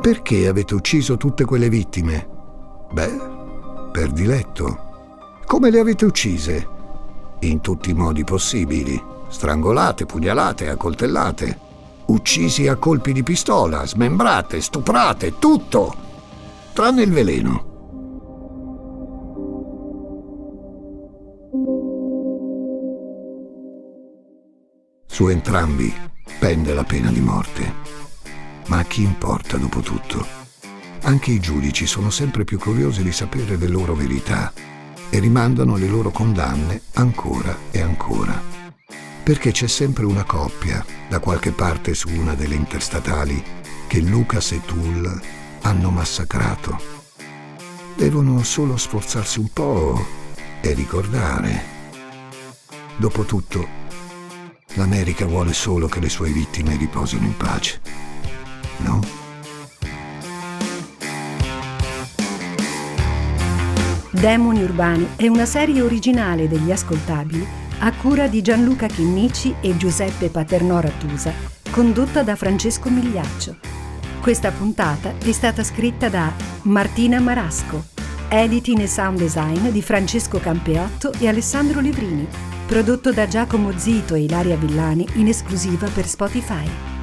Perché 0.00 0.48
avete 0.48 0.74
ucciso 0.74 1.16
tutte 1.18 1.44
quelle 1.44 1.68
vittime? 1.68 2.26
Beh, 2.90 3.20
per 3.92 4.10
diletto. 4.10 5.42
Come 5.44 5.70
le 5.70 5.80
avete 5.80 6.06
uccise? 6.06 6.68
In 7.40 7.60
tutti 7.60 7.90
i 7.90 7.94
modi 7.94 8.24
possibili. 8.24 9.02
Strangolate, 9.28 10.06
pugnalate, 10.06 10.70
accoltellate. 10.70 11.58
Uccisi 12.06 12.66
a 12.66 12.76
colpi 12.76 13.12
di 13.12 13.22
pistola, 13.22 13.86
smembrate, 13.86 14.60
stuprate, 14.60 15.38
tutto. 15.38 15.94
Tranne 16.72 17.02
il 17.02 17.12
veleno. 17.12 17.72
Su 25.14 25.28
entrambi 25.28 25.94
pende 26.40 26.74
la 26.74 26.82
pena 26.82 27.12
di 27.12 27.20
morte. 27.20 27.72
Ma 28.66 28.78
a 28.78 28.82
chi 28.82 29.02
importa 29.02 29.56
dopo 29.56 29.78
tutto? 29.78 30.26
Anche 31.02 31.30
i 31.30 31.38
giudici 31.38 31.86
sono 31.86 32.10
sempre 32.10 32.42
più 32.42 32.58
curiosi 32.58 33.04
di 33.04 33.12
sapere 33.12 33.54
le 33.54 33.68
loro 33.68 33.94
verità 33.94 34.52
e 35.10 35.20
rimandano 35.20 35.76
le 35.76 35.86
loro 35.86 36.10
condanne 36.10 36.80
ancora 36.94 37.56
e 37.70 37.80
ancora. 37.80 38.42
Perché 39.22 39.52
c'è 39.52 39.68
sempre 39.68 40.04
una 40.04 40.24
coppia, 40.24 40.84
da 41.08 41.20
qualche 41.20 41.52
parte 41.52 41.94
su 41.94 42.08
una 42.08 42.34
delle 42.34 42.56
interstatali, 42.56 43.40
che 43.86 44.00
Lucas 44.00 44.50
e 44.50 44.62
Tull 44.64 45.20
hanno 45.62 45.90
massacrato. 45.90 46.76
Devono 47.94 48.42
solo 48.42 48.76
sforzarsi 48.76 49.38
un 49.38 49.52
po' 49.52 50.04
e 50.60 50.72
ricordare. 50.72 51.62
Dopotutto, 52.96 53.83
L'America 54.76 55.24
vuole 55.24 55.52
solo 55.52 55.86
che 55.86 56.00
le 56.00 56.08
sue 56.08 56.30
vittime 56.30 56.76
riposino 56.76 57.24
in 57.24 57.36
pace. 57.36 57.80
No? 58.78 59.00
Demoni 64.10 64.62
Urbani 64.62 65.08
è 65.16 65.28
una 65.28 65.44
serie 65.44 65.80
originale 65.80 66.48
degli 66.48 66.72
ascoltabili 66.72 67.46
a 67.80 67.92
cura 67.92 68.26
di 68.26 68.42
Gianluca 68.42 68.86
Chinnici 68.86 69.54
e 69.60 69.76
Giuseppe 69.76 70.28
Paternò 70.28 70.80
Rattusa, 70.80 71.32
condotta 71.70 72.22
da 72.22 72.34
Francesco 72.34 72.90
Migliaccio. 72.90 73.56
Questa 74.20 74.50
puntata 74.50 75.14
è 75.18 75.32
stata 75.32 75.62
scritta 75.62 76.08
da 76.08 76.32
Martina 76.62 77.20
Marasco, 77.20 77.84
editing 78.28 78.80
e 78.80 78.86
sound 78.88 79.18
design 79.18 79.68
di 79.68 79.82
Francesco 79.82 80.38
Campeotto 80.40 81.12
e 81.18 81.28
Alessandro 81.28 81.80
Livrini 81.80 82.53
Prodotto 82.66 83.12
da 83.12 83.28
Giacomo 83.28 83.78
Zito 83.78 84.14
e 84.14 84.22
Ilaria 84.22 84.56
Villani 84.56 85.06
in 85.16 85.28
esclusiva 85.28 85.86
per 85.88 86.06
Spotify. 86.06 86.93